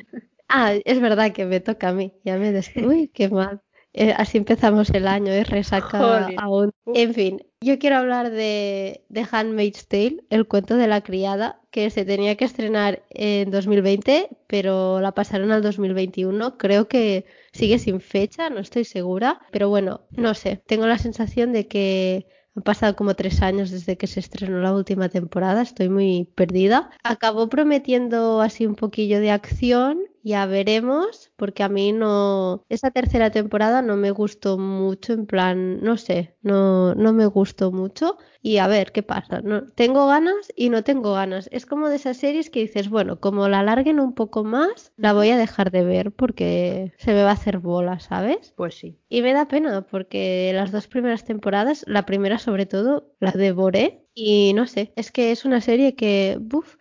Ah, 0.48 0.74
es 0.86 1.02
verdad 1.02 1.34
que 1.34 1.46
me 1.46 1.60
toca 1.60 1.90
a 1.90 1.94
mí. 1.94 2.14
Ya 2.24 2.38
me 2.38 2.52
des... 2.52 2.72
Uy, 2.76 3.10
qué 3.14 3.30
mal. 3.30 3.62
Eh, 3.94 4.14
así 4.16 4.38
empezamos 4.38 4.90
el 4.92 5.08
año, 5.08 5.32
es 5.34 5.50
resaca 5.50 6.32
aún. 6.38 6.72
En 6.94 7.14
fin, 7.14 7.42
yo 7.64 7.80
quiero 7.80 7.98
hablar 7.98 8.32
de, 8.32 9.04
de 9.10 9.28
Handmaid's 9.30 9.88
Tale, 9.88 10.24
el 10.30 10.48
cuento 10.48 10.76
de 10.76 10.88
la 10.88 11.02
criada, 11.02 11.60
que 11.72 11.90
se 11.90 12.06
tenía 12.06 12.36
que 12.36 12.46
estrenar 12.46 13.04
en 13.10 13.52
2020, 13.52 14.30
pero 14.48 15.02
la 15.02 15.14
pasaron 15.14 15.52
al 15.52 15.62
2021. 15.62 16.58
Creo 16.58 16.88
que 16.88 17.26
sigue 17.52 17.80
sin 17.80 18.00
fecha, 18.00 18.50
no 18.50 18.60
estoy 18.60 18.86
segura, 18.86 19.42
pero 19.52 19.70
bueno, 19.70 20.02
no 20.12 20.34
sé. 20.34 20.62
Tengo 20.68 20.86
la 20.86 20.98
sensación 20.98 21.52
de 21.52 21.68
que 21.68 22.28
han 22.56 22.64
pasado 22.64 22.96
como 22.96 23.16
tres 23.16 23.42
años 23.42 23.72
desde 23.72 23.98
que 23.98 24.08
se 24.08 24.20
estrenó 24.20 24.60
la 24.60 24.74
última 24.74 25.10
temporada, 25.10 25.64
estoy 25.64 25.90
muy 25.90 26.30
perdida. 26.36 26.92
Acabó 27.04 27.50
prometiendo 27.50 28.42
así 28.42 28.68
un 28.68 28.76
poquillo 28.76 29.20
de 29.20 29.32
acción, 29.32 30.00
ya 30.24 30.46
veremos, 30.46 31.32
porque 31.36 31.64
a 31.64 31.70
mí 31.70 31.92
no, 31.92 32.64
esa 32.70 32.92
tercera 32.92 33.30
temporada 33.32 33.82
no 33.82 33.98
me 33.98 34.12
gustó 34.12 34.58
mucho, 34.58 35.14
en 35.14 35.26
plan, 35.26 35.82
no 35.82 35.98
sé, 35.98 36.36
no, 36.42 36.96
no 36.96 37.14
me 37.14 37.26
gustó 37.26 37.72
mucho 37.72 38.18
y 38.42 38.58
a 38.58 38.68
ver 38.68 38.92
qué 38.92 39.04
pasa. 39.04 39.42
No, 39.42 39.68
tengo 39.74 40.08
ganas 40.08 40.52
y 40.56 40.70
no 40.70 40.84
tengo 40.84 41.14
ganas. 41.14 41.50
Es 41.52 41.66
como 41.66 41.90
de 41.90 41.98
esas 41.98 42.18
series 42.18 42.50
que 42.50 42.62
dices, 42.62 42.90
bueno, 42.90 43.20
como 43.20 43.48
la 43.50 43.60
alarguen 43.60 44.00
un 44.00 44.14
poco 44.14 44.44
más, 44.44 44.92
la 44.98 45.14
voy 45.14 45.30
a 45.30 45.38
dejar 45.38 45.72
de 45.72 45.84
ver 45.84 46.12
porque 46.12 46.94
se 46.98 47.14
me 47.14 47.24
va 47.24 47.30
a 47.30 47.34
hacer 47.34 47.60
bola, 47.60 48.00
¿sabes? 48.00 48.54
Pues 48.56 48.76
sí. 48.76 49.00
Y 49.10 49.22
me 49.22 49.34
da 49.34 49.48
pena 49.48 49.82
porque 49.82 50.52
las 50.54 50.72
dos 50.72 50.88
primeras 50.88 51.26
temporadas, 51.26 51.84
la 51.88 52.06
primera 52.06 52.38
sobre 52.40 52.66
todo, 52.66 53.14
la 53.20 53.32
devoré 53.32 54.06
y 54.14 54.54
no 54.54 54.68
sé, 54.68 54.94
es 54.96 55.12
que 55.12 55.32
es 55.32 55.46
una 55.46 55.62
serie 55.62 55.96
que, 55.96 56.38
buf, 56.40 56.78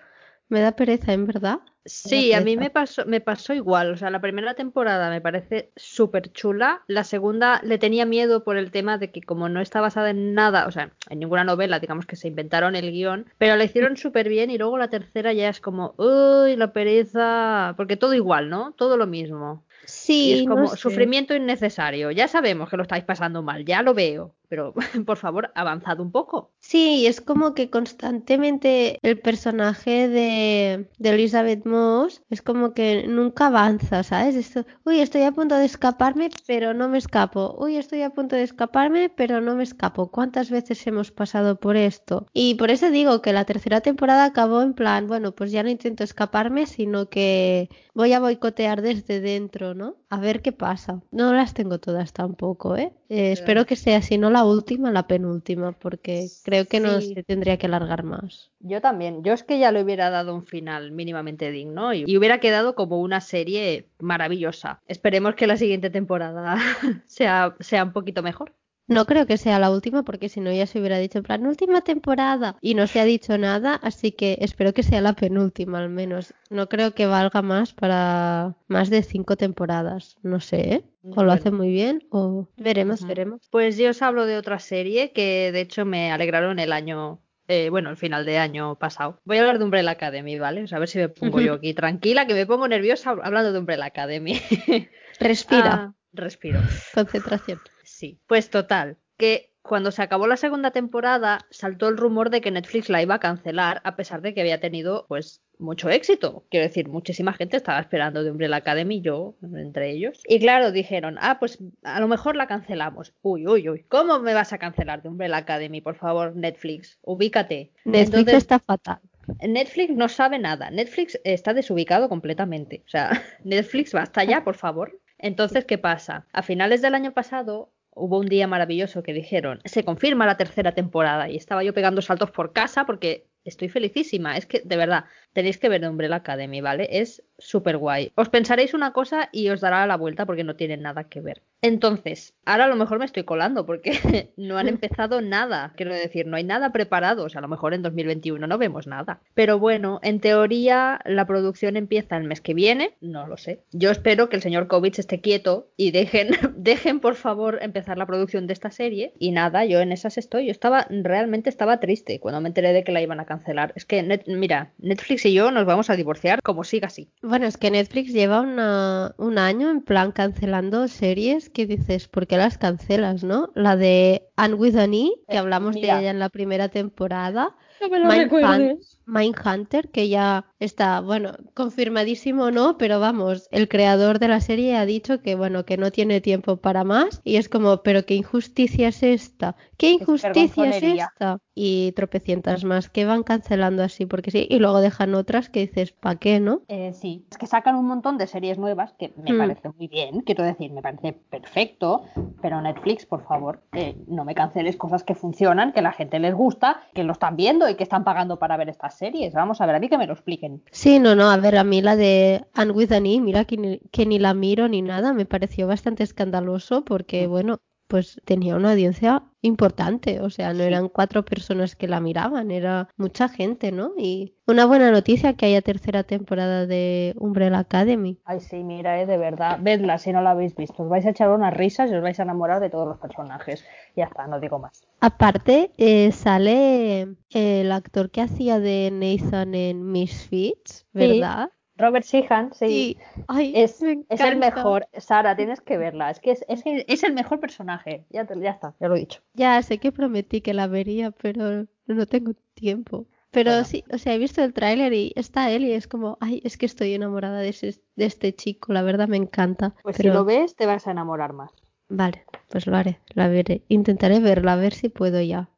me 0.48 0.60
da 0.60 0.72
pereza, 0.72 1.12
en 1.12 1.26
verdad. 1.26 1.60
Sí, 1.84 2.32
a 2.32 2.40
mí 2.40 2.56
me 2.56 2.70
pasó, 2.70 3.04
me 3.06 3.20
pasó 3.20 3.54
igual. 3.54 3.92
O 3.92 3.96
sea, 3.96 4.10
la 4.10 4.20
primera 4.20 4.54
temporada 4.54 5.10
me 5.10 5.20
parece 5.20 5.72
súper 5.74 6.30
chula. 6.32 6.82
La 6.86 7.02
segunda 7.04 7.60
le 7.64 7.78
tenía 7.78 8.06
miedo 8.06 8.44
por 8.44 8.56
el 8.56 8.70
tema 8.70 8.98
de 8.98 9.10
que 9.10 9.20
como 9.22 9.48
no 9.48 9.60
está 9.60 9.80
basada 9.80 10.10
en 10.10 10.34
nada, 10.34 10.66
o 10.66 10.70
sea, 10.70 10.92
en 11.10 11.18
ninguna 11.18 11.42
novela, 11.44 11.80
digamos 11.80 12.06
que 12.06 12.14
se 12.16 12.28
inventaron 12.28 12.76
el 12.76 12.92
guion, 12.92 13.26
pero 13.38 13.56
la 13.56 13.64
hicieron 13.64 13.96
súper 13.96 14.28
bien 14.28 14.50
y 14.50 14.58
luego 14.58 14.78
la 14.78 14.90
tercera 14.90 15.32
ya 15.32 15.48
es 15.48 15.60
como, 15.60 15.94
uy, 15.98 16.56
la 16.56 16.72
pereza, 16.72 17.74
porque 17.76 17.96
todo 17.96 18.14
igual, 18.14 18.48
¿no? 18.48 18.72
Todo 18.72 18.96
lo 18.96 19.06
mismo. 19.06 19.64
Y 19.82 19.88
Sí, 19.88 20.32
es 20.32 20.44
no 20.44 20.50
como 20.54 20.68
sé. 20.68 20.76
sufrimiento 20.76 21.34
innecesario. 21.34 22.10
Ya 22.12 22.28
sabemos 22.28 22.70
que 22.70 22.76
lo 22.76 22.82
estáis 22.84 23.04
pasando 23.04 23.42
mal, 23.42 23.64
ya 23.64 23.82
lo 23.82 23.94
veo, 23.94 24.34
pero 24.52 24.74
por 25.06 25.16
favor, 25.16 25.50
avanzad 25.54 25.98
un 25.98 26.12
poco. 26.12 26.52
Sí, 26.60 27.06
es 27.06 27.22
como 27.22 27.54
que 27.54 27.70
constantemente 27.70 28.98
el 29.00 29.18
personaje 29.18 30.08
de, 30.08 30.90
de 30.98 31.08
Elizabeth 31.08 31.64
Moss 31.64 32.22
es 32.28 32.42
como 32.42 32.74
que 32.74 33.06
nunca 33.08 33.46
avanza, 33.46 34.02
¿sabes? 34.02 34.36
Esto, 34.36 34.66
uy, 34.84 35.00
estoy 35.00 35.22
a 35.22 35.32
punto 35.32 35.54
de 35.56 35.64
escaparme, 35.64 36.28
pero 36.46 36.74
no 36.74 36.90
me 36.90 36.98
escapo. 36.98 37.56
Uy, 37.58 37.78
estoy 37.78 38.02
a 38.02 38.10
punto 38.10 38.36
de 38.36 38.42
escaparme, 38.42 39.08
pero 39.08 39.40
no 39.40 39.54
me 39.54 39.62
escapo. 39.62 40.10
¿Cuántas 40.10 40.50
veces 40.50 40.86
hemos 40.86 41.10
pasado 41.10 41.58
por 41.58 41.76
esto? 41.78 42.26
Y 42.34 42.56
por 42.56 42.70
eso 42.70 42.90
digo 42.90 43.22
que 43.22 43.32
la 43.32 43.46
tercera 43.46 43.80
temporada 43.80 44.26
acabó 44.26 44.60
en 44.60 44.74
plan, 44.74 45.06
bueno, 45.06 45.32
pues 45.32 45.50
ya 45.50 45.62
no 45.62 45.70
intento 45.70 46.04
escaparme, 46.04 46.66
sino 46.66 47.08
que 47.08 47.70
voy 47.94 48.12
a 48.12 48.20
boicotear 48.20 48.82
desde 48.82 49.22
dentro, 49.22 49.72
¿no? 49.72 49.96
A 50.12 50.18
ver 50.18 50.42
qué 50.42 50.52
pasa. 50.52 51.00
No 51.10 51.32
las 51.32 51.54
tengo 51.54 51.78
todas 51.78 52.12
tampoco, 52.12 52.76
¿eh? 52.76 52.92
Eh, 53.08 53.32
espero 53.32 53.64
que 53.64 53.76
sea, 53.76 54.02
si 54.02 54.18
no 54.18 54.28
la 54.28 54.44
última, 54.44 54.90
la 54.90 55.06
penúltima, 55.06 55.72
porque 55.72 56.28
creo 56.44 56.66
que 56.66 56.80
no 56.80 57.00
se 57.00 57.22
tendría 57.22 57.56
que 57.56 57.64
alargar 57.64 58.02
más. 58.02 58.50
Yo 58.60 58.82
también. 58.82 59.24
Yo 59.24 59.32
es 59.32 59.42
que 59.42 59.58
ya 59.58 59.72
le 59.72 59.82
hubiera 59.82 60.10
dado 60.10 60.34
un 60.34 60.44
final 60.44 60.92
mínimamente 60.92 61.50
digno 61.50 61.94
y, 61.94 62.04
y 62.06 62.18
hubiera 62.18 62.40
quedado 62.40 62.74
como 62.74 63.00
una 63.00 63.22
serie 63.22 63.88
maravillosa. 64.00 64.82
Esperemos 64.86 65.34
que 65.34 65.46
la 65.46 65.56
siguiente 65.56 65.88
temporada 65.88 66.58
sea, 67.06 67.56
sea 67.60 67.84
un 67.84 67.94
poquito 67.94 68.22
mejor. 68.22 68.52
No 68.92 69.06
creo 69.06 69.26
que 69.26 69.36
sea 69.36 69.58
la 69.58 69.70
última, 69.70 70.02
porque 70.02 70.28
si 70.28 70.40
no 70.40 70.52
ya 70.52 70.66
se 70.66 70.78
hubiera 70.78 70.98
dicho 70.98 71.18
en 71.18 71.24
plan 71.24 71.46
última 71.46 71.80
temporada 71.82 72.56
y 72.60 72.74
no 72.74 72.86
se 72.86 73.00
ha 73.00 73.04
dicho 73.04 73.36
nada, 73.38 73.74
así 73.74 74.12
que 74.12 74.38
espero 74.40 74.72
que 74.72 74.82
sea 74.82 75.00
la 75.00 75.14
penúltima 75.14 75.78
al 75.78 75.88
menos. 75.88 76.34
No 76.50 76.68
creo 76.68 76.94
que 76.94 77.06
valga 77.06 77.42
más 77.42 77.72
para 77.72 78.56
más 78.68 78.90
de 78.90 79.02
cinco 79.02 79.36
temporadas. 79.36 80.16
No 80.22 80.40
sé, 80.40 80.74
¿eh? 80.74 80.84
O 81.16 81.24
lo 81.24 81.32
hace 81.32 81.50
muy 81.50 81.68
bien 81.70 82.06
o 82.10 82.48
veremos, 82.56 83.04
veremos. 83.06 83.48
Pues 83.50 83.76
yo 83.76 83.90
os 83.90 84.02
hablo 84.02 84.24
de 84.26 84.36
otra 84.36 84.58
serie 84.58 85.12
que 85.12 85.50
de 85.52 85.60
hecho 85.62 85.84
me 85.84 86.12
alegraron 86.12 86.58
el 86.60 86.72
año, 86.72 87.20
eh, 87.48 87.70
bueno, 87.70 87.90
el 87.90 87.96
final 87.96 88.24
de 88.24 88.38
año 88.38 88.76
pasado. 88.76 89.20
Voy 89.24 89.38
a 89.38 89.40
hablar 89.40 89.58
de 89.58 89.64
Umbrella 89.64 89.90
Academy, 89.90 90.38
¿vale? 90.38 90.62
O 90.62 90.66
sea, 90.68 90.76
a 90.76 90.80
ver 90.80 90.88
si 90.88 90.98
me 90.98 91.08
pongo 91.08 91.40
yo 91.40 91.54
aquí 91.54 91.74
tranquila, 91.74 92.26
que 92.26 92.34
me 92.34 92.46
pongo 92.46 92.68
nerviosa 92.68 93.10
hablando 93.10 93.52
de 93.52 93.58
Umbrella 93.58 93.86
Academy. 93.86 94.34
Respira, 95.18 95.74
Ah, 95.74 95.94
respiro. 96.12 96.60
concentración. 96.94 97.58
Sí, 98.02 98.18
pues 98.26 98.50
total, 98.50 98.96
que 99.16 99.52
cuando 99.62 99.92
se 99.92 100.02
acabó 100.02 100.26
la 100.26 100.36
segunda 100.36 100.72
temporada 100.72 101.46
saltó 101.50 101.88
el 101.88 101.96
rumor 101.96 102.30
de 102.30 102.40
que 102.40 102.50
Netflix 102.50 102.88
la 102.88 103.00
iba 103.00 103.14
a 103.14 103.20
cancelar 103.20 103.80
a 103.84 103.94
pesar 103.94 104.22
de 104.22 104.34
que 104.34 104.40
había 104.40 104.58
tenido 104.58 105.06
pues 105.06 105.40
mucho 105.56 105.88
éxito. 105.88 106.44
Quiero 106.50 106.66
decir, 106.66 106.88
muchísima 106.88 107.32
gente 107.32 107.58
estaba 107.58 107.78
esperando 107.78 108.24
de 108.24 108.32
Umbrella 108.32 108.56
Academy, 108.56 109.02
yo 109.02 109.36
entre 109.54 109.92
ellos. 109.92 110.20
Y 110.26 110.40
claro, 110.40 110.72
dijeron, 110.72 111.16
ah, 111.20 111.38
pues 111.38 111.60
a 111.84 112.00
lo 112.00 112.08
mejor 112.08 112.34
la 112.34 112.48
cancelamos. 112.48 113.14
Uy, 113.22 113.46
uy, 113.46 113.68
uy, 113.68 113.84
¿cómo 113.88 114.18
me 114.18 114.34
vas 114.34 114.52
a 114.52 114.58
cancelar 114.58 115.00
de 115.04 115.08
Umbrella 115.08 115.36
Academy? 115.36 115.80
Por 115.80 115.94
favor, 115.94 116.34
Netflix, 116.34 116.98
ubícate. 117.02 117.70
Netflix 117.84 118.18
Entonces, 118.18 118.34
está 118.34 118.58
fatal. 118.58 118.98
Netflix 119.46 119.94
no 119.94 120.08
sabe 120.08 120.40
nada. 120.40 120.72
Netflix 120.72 121.20
está 121.22 121.54
desubicado 121.54 122.08
completamente. 122.08 122.82
O 122.84 122.88
sea, 122.88 123.10
Netflix, 123.44 123.92
basta 123.92 124.24
ya, 124.24 124.42
por 124.42 124.56
favor. 124.56 124.98
Entonces, 125.18 125.64
¿qué 125.64 125.78
pasa? 125.78 126.26
A 126.32 126.42
finales 126.42 126.82
del 126.82 126.96
año 126.96 127.12
pasado 127.12 127.70
hubo 127.94 128.18
un 128.18 128.26
día 128.26 128.46
maravilloso 128.46 129.02
que 129.02 129.12
dijeron, 129.12 129.60
se 129.64 129.84
confirma 129.84 130.26
la 130.26 130.36
tercera 130.36 130.72
temporada 130.74 131.28
y 131.28 131.36
estaba 131.36 131.62
yo 131.62 131.74
pegando 131.74 132.02
saltos 132.02 132.30
por 132.30 132.52
casa 132.52 132.86
porque 132.86 133.28
estoy 133.44 133.68
felicísima. 133.68 134.36
Es 134.36 134.46
que, 134.46 134.60
de 134.64 134.76
verdad, 134.76 135.04
tenéis 135.32 135.58
que 135.58 135.68
ver 135.68 135.80
The 135.80 135.88
Umbrella 135.88 136.16
Academy, 136.16 136.60
¿vale? 136.60 136.88
Es 136.90 137.22
súper 137.38 137.76
guay. 137.76 138.12
Os 138.14 138.28
pensaréis 138.28 138.74
una 138.74 138.92
cosa 138.92 139.28
y 139.32 139.48
os 139.48 139.60
dará 139.60 139.86
la 139.86 139.96
vuelta 139.96 140.26
porque 140.26 140.44
no 140.44 140.56
tiene 140.56 140.76
nada 140.76 141.04
que 141.04 141.20
ver. 141.20 141.42
Entonces, 141.60 142.34
ahora 142.44 142.64
a 142.64 142.68
lo 142.68 142.74
mejor 142.74 142.98
me 142.98 143.04
estoy 143.04 143.22
colando 143.22 143.66
porque 143.66 143.92
no 144.36 144.58
han 144.58 144.68
empezado 144.68 145.20
nada. 145.20 145.72
Quiero 145.76 145.94
decir, 145.94 146.26
no 146.26 146.36
hay 146.36 146.44
nada 146.44 146.72
preparado. 146.72 147.24
O 147.24 147.28
sea, 147.28 147.38
a 147.38 147.42
lo 147.42 147.48
mejor 147.48 147.74
en 147.74 147.82
2021 147.82 148.46
no 148.46 148.58
vemos 148.58 148.86
nada. 148.86 149.20
Pero 149.34 149.58
bueno, 149.58 150.00
en 150.02 150.20
teoría 150.20 151.00
la 151.04 151.26
producción 151.26 151.76
empieza 151.76 152.16
el 152.16 152.24
mes 152.24 152.40
que 152.40 152.54
viene. 152.54 152.94
No 153.00 153.26
lo 153.26 153.36
sé. 153.36 153.60
Yo 153.72 153.90
espero 153.90 154.28
que 154.28 154.36
el 154.36 154.42
señor 154.42 154.66
Kovic 154.66 154.98
esté 154.98 155.20
quieto 155.20 155.68
y 155.76 155.92
dejen, 155.92 156.30
dejen 156.56 157.00
por 157.00 157.14
favor 157.14 157.58
empezar 157.62 157.96
la 157.96 158.06
producción 158.06 158.46
de 158.46 158.54
esta 158.54 158.70
serie. 158.70 159.12
Y 159.18 159.30
nada, 159.30 159.64
yo 159.64 159.80
en 159.80 159.92
esas 159.92 160.18
estoy. 160.18 160.46
Yo 160.46 160.52
estaba, 160.52 160.86
realmente 160.90 161.48
estaba 161.48 161.80
triste 161.80 162.18
cuando 162.20 162.40
me 162.40 162.48
enteré 162.48 162.72
de 162.72 162.84
que 162.84 162.92
la 162.92 163.02
iban 163.02 163.20
a 163.20 163.26
cancelar. 163.26 163.72
Es 163.76 163.84
que, 163.84 164.22
mira, 164.26 164.72
Netflix 164.78 165.21
y 165.24 165.34
yo 165.34 165.50
nos 165.50 165.64
vamos 165.66 165.90
a 165.90 165.96
divorciar 165.96 166.42
como 166.42 166.64
siga 166.64 166.88
así. 166.88 167.10
Bueno, 167.22 167.46
es 167.46 167.56
que 167.56 167.70
Netflix 167.70 168.12
lleva 168.12 168.40
un 168.40 169.38
año 169.38 169.70
en 169.70 169.82
plan 169.82 170.12
cancelando 170.12 170.88
series 170.88 171.50
que 171.50 171.66
dices, 171.66 172.08
¿por 172.08 172.26
qué 172.26 172.36
las 172.36 172.58
cancelas, 172.58 173.24
no? 173.24 173.50
La 173.54 173.76
de 173.76 174.28
Anne 174.36 174.54
with 174.54 174.76
an 174.76 174.94
E, 174.94 175.12
que 175.28 175.38
hablamos 175.38 175.74
de 175.74 175.82
ella 175.82 176.10
en 176.10 176.18
la 176.18 176.28
primera 176.28 176.68
temporada. 176.68 177.56
No 177.82 177.88
me 177.88 177.98
lo 177.98 178.78
Mindhunter, 179.06 179.88
que 179.88 180.08
ya 180.08 180.46
está, 180.58 181.00
bueno, 181.00 181.32
confirmadísimo 181.54 182.50
no, 182.50 182.78
pero 182.78 183.00
vamos, 183.00 183.48
el 183.50 183.68
creador 183.68 184.18
de 184.18 184.28
la 184.28 184.40
serie 184.40 184.76
ha 184.76 184.86
dicho 184.86 185.20
que, 185.20 185.34
bueno, 185.34 185.64
que 185.64 185.76
no 185.76 185.90
tiene 185.90 186.20
tiempo 186.20 186.56
para 186.56 186.84
más 186.84 187.20
y 187.24 187.36
es 187.36 187.48
como, 187.48 187.82
pero 187.82 188.04
qué 188.06 188.14
injusticia 188.14 188.88
es 188.88 189.02
esta, 189.02 189.56
qué 189.76 189.92
injusticia 189.92 190.70
es, 190.70 190.82
esta. 190.82 191.38
Y 191.54 191.92
tropecientas 191.92 192.64
más 192.64 192.88
que 192.88 193.04
van 193.04 193.24
cancelando 193.24 193.82
así 193.82 194.06
porque 194.06 194.30
sí, 194.30 194.46
y 194.48 194.58
luego 194.58 194.80
dejan 194.80 195.14
otras 195.14 195.50
que 195.50 195.60
dices, 195.60 195.92
¿para 195.92 196.16
qué, 196.16 196.40
no? 196.40 196.62
Eh, 196.68 196.94
sí, 196.94 197.26
es 197.30 197.36
que 197.36 197.46
sacan 197.46 197.76
un 197.76 197.86
montón 197.86 198.16
de 198.16 198.26
series 198.26 198.56
nuevas 198.56 198.94
que 198.94 199.12
me 199.22 199.34
mm. 199.34 199.38
parece 199.38 199.68
muy 199.76 199.88
bien, 199.88 200.20
quiero 200.20 200.44
decir, 200.44 200.72
me 200.72 200.80
parece 200.80 201.12
perfecto, 201.12 202.04
pero 202.40 202.60
Netflix, 202.62 203.04
por 203.04 203.24
favor, 203.24 203.62
eh, 203.72 203.96
no 204.06 204.24
me 204.24 204.34
canceles 204.34 204.76
cosas 204.76 205.02
que 205.02 205.14
funcionan, 205.14 205.72
que 205.72 205.82
la 205.82 205.92
gente 205.92 206.18
les 206.20 206.34
gusta, 206.34 206.80
que 206.94 207.04
lo 207.04 207.12
están 207.12 207.36
viendo 207.36 207.68
y 207.72 207.74
que 207.76 207.82
están 207.82 208.04
pagando 208.04 208.38
para 208.38 208.56
ver 208.56 208.68
estas 208.68 208.96
series. 208.96 209.34
Vamos 209.34 209.60
a 209.60 209.66
ver, 209.66 209.74
a 209.74 209.80
mí 209.80 209.88
que 209.88 209.98
me 209.98 210.06
lo 210.06 210.12
expliquen. 210.12 210.62
Sí, 210.70 210.98
no, 210.98 211.14
no, 211.14 211.30
a 211.30 211.36
ver, 211.36 211.56
a 211.56 211.64
mí 211.64 211.82
la 211.82 211.96
de 211.96 212.44
Anne 212.54 212.72
with 212.72 212.92
an 212.92 213.06
e, 213.06 213.20
mira 213.20 213.44
que 213.44 213.56
ni, 213.56 213.78
que 213.90 214.06
ni 214.06 214.18
la 214.18 214.34
miro 214.34 214.68
ni 214.68 214.82
nada, 214.82 215.12
me 215.12 215.26
pareció 215.26 215.66
bastante 215.66 216.02
escandaloso 216.02 216.84
porque, 216.84 217.26
mm. 217.26 217.30
bueno, 217.30 217.60
pues 217.92 218.18
tenía 218.24 218.56
una 218.56 218.70
audiencia 218.70 219.22
importante, 219.42 220.22
o 220.22 220.30
sea, 220.30 220.54
no 220.54 220.62
eran 220.62 220.88
cuatro 220.88 221.26
personas 221.26 221.76
que 221.76 221.88
la 221.88 222.00
miraban, 222.00 222.50
era 222.50 222.88
mucha 222.96 223.28
gente, 223.28 223.70
¿no? 223.70 223.92
Y 223.98 224.34
una 224.46 224.64
buena 224.64 224.90
noticia 224.90 225.34
que 225.34 225.44
haya 225.44 225.60
tercera 225.60 226.02
temporada 226.02 226.66
de 226.66 227.12
Umbrella 227.18 227.58
Academy. 227.58 228.18
Ay, 228.24 228.40
sí, 228.40 228.64
mira, 228.64 228.98
eh, 228.98 229.04
de 229.04 229.18
verdad, 229.18 229.58
vedla 229.60 229.98
si 229.98 230.10
no 230.10 230.22
la 230.22 230.30
habéis 230.30 230.56
visto, 230.56 230.84
os 230.84 230.88
vais 230.88 231.04
a 231.04 231.10
echar 231.10 231.28
unas 231.28 231.52
risas 231.52 231.90
y 231.90 231.94
os 231.94 232.02
vais 232.02 232.18
a 232.18 232.22
enamorar 232.22 232.60
de 232.60 232.70
todos 232.70 232.88
los 232.88 232.96
personajes. 232.96 233.62
Ya 233.94 234.04
está, 234.04 234.26
no 234.26 234.40
digo 234.40 234.58
más. 234.58 234.80
Aparte, 235.00 235.70
eh, 235.76 236.12
sale 236.12 237.08
el 237.28 237.72
actor 237.72 238.10
que 238.10 238.22
hacía 238.22 238.58
de 238.58 238.90
Nathan 238.90 239.54
en 239.54 239.92
Misfits, 239.92 240.86
¿verdad? 240.94 241.50
Robert 241.82 242.06
Sheehan, 242.06 242.54
sí. 242.54 242.96
es, 243.38 243.82
el 243.82 244.36
mejor. 244.36 244.86
Sara, 244.96 245.34
tienes 245.36 245.60
que 245.60 245.76
verla. 245.76 246.10
Es 246.10 246.20
que 246.20 246.30
es, 246.30 246.44
es, 246.48 247.02
el 247.02 247.12
mejor 247.12 247.40
personaje. 247.40 248.06
Ya, 248.08 248.26
ya 248.26 248.50
está, 248.50 248.74
ya 248.80 248.88
lo 248.88 248.94
he 248.94 249.00
dicho. 249.00 249.20
Ya 249.34 249.60
sé 249.62 249.78
que 249.78 249.90
prometí 249.90 250.40
que 250.40 250.54
la 250.54 250.68
vería, 250.68 251.10
pero 251.10 251.66
no 251.86 252.06
tengo 252.06 252.32
tiempo. 252.54 253.06
Pero 253.32 253.64
sí, 253.64 253.82
o 253.90 253.98
sea, 253.98 254.14
he 254.14 254.18
visto 254.18 254.44
el 254.44 254.52
tráiler 254.52 254.92
y 254.92 255.12
está 255.16 255.50
él 255.50 255.64
y 255.64 255.72
es 255.72 255.88
como, 255.88 256.18
ay, 256.20 256.42
es 256.44 256.58
que 256.58 256.66
estoy 256.66 256.94
enamorada 256.94 257.40
de, 257.40 257.76
de 257.96 258.04
este 258.04 258.34
chico, 258.34 258.72
la 258.74 258.82
verdad 258.82 259.08
me 259.08 259.16
encanta. 259.16 259.74
Pues 259.82 259.96
si 259.96 260.04
lo 260.04 260.24
ves, 260.24 260.54
te 260.54 260.66
vas 260.66 260.86
a 260.86 260.90
enamorar 260.90 261.32
más. 261.32 261.50
Vale, 261.88 262.24
pues 262.48 262.66
lo 262.66 262.76
haré, 262.76 263.00
la 263.14 263.28
veré. 263.28 263.62
Intentaré 263.68 264.20
verla, 264.20 264.52
a 264.52 264.56
ver 264.56 264.74
si 264.74 264.88
puedo 264.88 265.20
ya. 265.20 265.48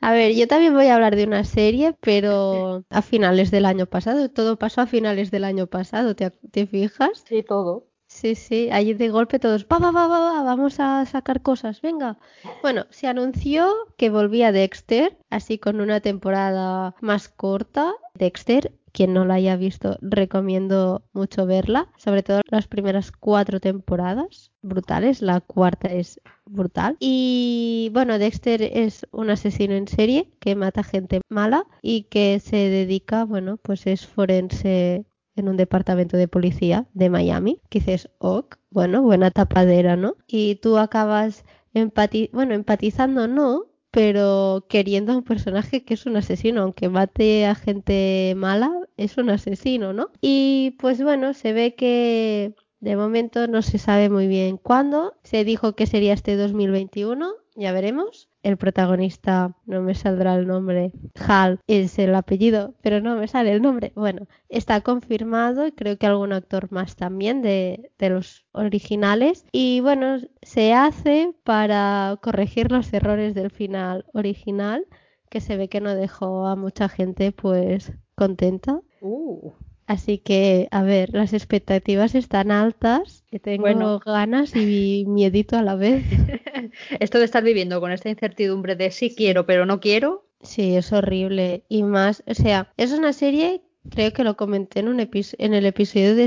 A 0.00 0.12
ver, 0.12 0.34
yo 0.34 0.46
también 0.48 0.74
voy 0.74 0.86
a 0.86 0.94
hablar 0.94 1.16
de 1.16 1.24
una 1.24 1.44
serie, 1.44 1.94
pero 2.00 2.84
a 2.90 3.02
finales 3.02 3.50
del 3.50 3.66
año 3.66 3.86
pasado. 3.86 4.30
Todo 4.30 4.58
pasó 4.58 4.80
a 4.80 4.86
finales 4.86 5.30
del 5.30 5.44
año 5.44 5.66
pasado, 5.66 6.14
¿te, 6.14 6.66
fijas? 6.66 7.24
Sí, 7.28 7.42
todo. 7.42 7.86
Sí, 8.08 8.34
sí, 8.36 8.70
allí 8.70 8.94
de 8.94 9.08
golpe 9.08 9.40
todos, 9.40 9.66
va, 9.66 9.78
va, 9.78 9.90
va, 9.90 10.06
va, 10.06 10.42
vamos 10.42 10.78
a 10.78 11.04
sacar 11.06 11.42
cosas, 11.42 11.82
venga. 11.82 12.18
Bueno, 12.62 12.86
se 12.90 13.08
anunció 13.08 13.68
que 13.96 14.10
volvía 14.10 14.52
Dexter, 14.52 15.18
así 15.28 15.58
con 15.58 15.80
una 15.80 16.00
temporada 16.00 16.94
más 17.00 17.28
corta. 17.28 17.92
Dexter 18.14 18.72
quien 18.96 19.12
no 19.12 19.26
la 19.26 19.34
haya 19.34 19.56
visto, 19.56 19.98
recomiendo 20.00 21.04
mucho 21.12 21.44
verla, 21.44 21.92
sobre 21.98 22.22
todo 22.22 22.40
las 22.48 22.66
primeras 22.66 23.12
cuatro 23.12 23.60
temporadas, 23.60 24.52
brutales, 24.62 25.20
la 25.20 25.42
cuarta 25.42 25.88
es 25.88 26.18
brutal. 26.46 26.96
Y 26.98 27.90
bueno, 27.92 28.18
Dexter 28.18 28.62
es 28.62 29.06
un 29.12 29.28
asesino 29.28 29.74
en 29.74 29.86
serie 29.86 30.32
que 30.40 30.56
mata 30.56 30.82
gente 30.82 31.20
mala 31.28 31.66
y 31.82 32.04
que 32.04 32.40
se 32.40 32.56
dedica, 32.56 33.26
bueno, 33.26 33.58
pues 33.58 33.86
es 33.86 34.06
forense 34.06 35.04
en 35.34 35.50
un 35.50 35.58
departamento 35.58 36.16
de 36.16 36.28
policía 36.28 36.86
de 36.94 37.10
Miami, 37.10 37.60
que 37.68 37.80
dices, 37.80 38.08
ok, 38.16 38.56
bueno, 38.70 39.02
buena 39.02 39.30
tapadera, 39.30 39.96
¿no? 39.96 40.16
Y 40.26 40.54
tú 40.54 40.78
acabas 40.78 41.44
empati 41.74 42.30
bueno, 42.32 42.54
empatizando, 42.54 43.28
no, 43.28 43.66
pero 43.96 44.66
queriendo 44.68 45.12
a 45.12 45.16
un 45.16 45.22
personaje 45.22 45.82
que 45.82 45.94
es 45.94 46.04
un 46.04 46.18
asesino, 46.18 46.60
aunque 46.60 46.90
mate 46.90 47.46
a 47.46 47.54
gente 47.54 48.34
mala, 48.36 48.70
es 48.98 49.16
un 49.16 49.30
asesino, 49.30 49.94
¿no? 49.94 50.10
Y 50.20 50.76
pues 50.78 51.02
bueno, 51.02 51.32
se 51.32 51.54
ve 51.54 51.74
que 51.74 52.54
de 52.80 52.94
momento 52.94 53.48
no 53.48 53.62
se 53.62 53.78
sabe 53.78 54.10
muy 54.10 54.26
bien 54.26 54.58
cuándo. 54.58 55.14
Se 55.22 55.44
dijo 55.44 55.74
que 55.74 55.86
sería 55.86 56.12
este 56.12 56.36
2021, 56.36 57.32
ya 57.54 57.72
veremos. 57.72 58.28
El 58.46 58.58
protagonista, 58.58 59.56
no 59.66 59.82
me 59.82 59.96
saldrá 59.96 60.36
el 60.36 60.46
nombre, 60.46 60.92
Hal 61.16 61.58
es 61.66 61.98
el 61.98 62.14
apellido, 62.14 62.76
pero 62.80 63.00
no 63.00 63.16
me 63.16 63.26
sale 63.26 63.50
el 63.50 63.60
nombre. 63.60 63.90
Bueno, 63.96 64.28
está 64.48 64.82
confirmado 64.82 65.64
creo 65.74 65.98
que 65.98 66.06
algún 66.06 66.32
actor 66.32 66.70
más 66.70 66.94
también 66.94 67.42
de, 67.42 67.90
de 67.98 68.08
los 68.08 68.46
originales. 68.52 69.46
Y 69.50 69.80
bueno, 69.80 70.18
se 70.42 70.74
hace 70.74 71.34
para 71.42 72.20
corregir 72.22 72.70
los 72.70 72.92
errores 72.92 73.34
del 73.34 73.50
final 73.50 74.06
original, 74.14 74.86
que 75.28 75.40
se 75.40 75.56
ve 75.56 75.68
que 75.68 75.80
no 75.80 75.96
dejó 75.96 76.46
a 76.46 76.54
mucha 76.54 76.88
gente 76.88 77.32
pues 77.32 77.90
contenta. 78.14 78.80
Uh. 79.00 79.54
Así 79.86 80.18
que, 80.18 80.66
a 80.72 80.82
ver, 80.82 81.10
las 81.12 81.32
expectativas 81.32 82.14
están 82.16 82.50
altas, 82.50 83.24
que 83.30 83.38
tengo 83.38 84.00
ganas 84.00 84.56
y 84.56 85.04
miedito 85.06 85.56
a 85.56 85.62
la 85.62 85.76
vez. 85.76 86.04
Esto 87.00 87.18
de 87.18 87.24
estar 87.24 87.44
viviendo 87.44 87.80
con 87.80 87.92
esta 87.92 88.08
incertidumbre 88.08 88.74
de 88.74 88.90
sí 88.90 89.14
quiero, 89.14 89.46
pero 89.46 89.64
no 89.64 89.78
quiero. 89.78 90.26
Sí, 90.42 90.76
es 90.76 90.92
horrible. 90.92 91.64
Y 91.68 91.84
más, 91.84 92.24
o 92.26 92.34
sea, 92.34 92.72
es 92.76 92.92
una 92.92 93.12
serie, 93.12 93.62
creo 93.90 94.12
que 94.12 94.24
lo 94.24 94.36
comenté 94.36 94.80
en, 94.80 94.88
un 94.88 95.00
en 95.00 95.54
el 95.54 95.66
episodio 95.66 96.16
de, 96.16 96.26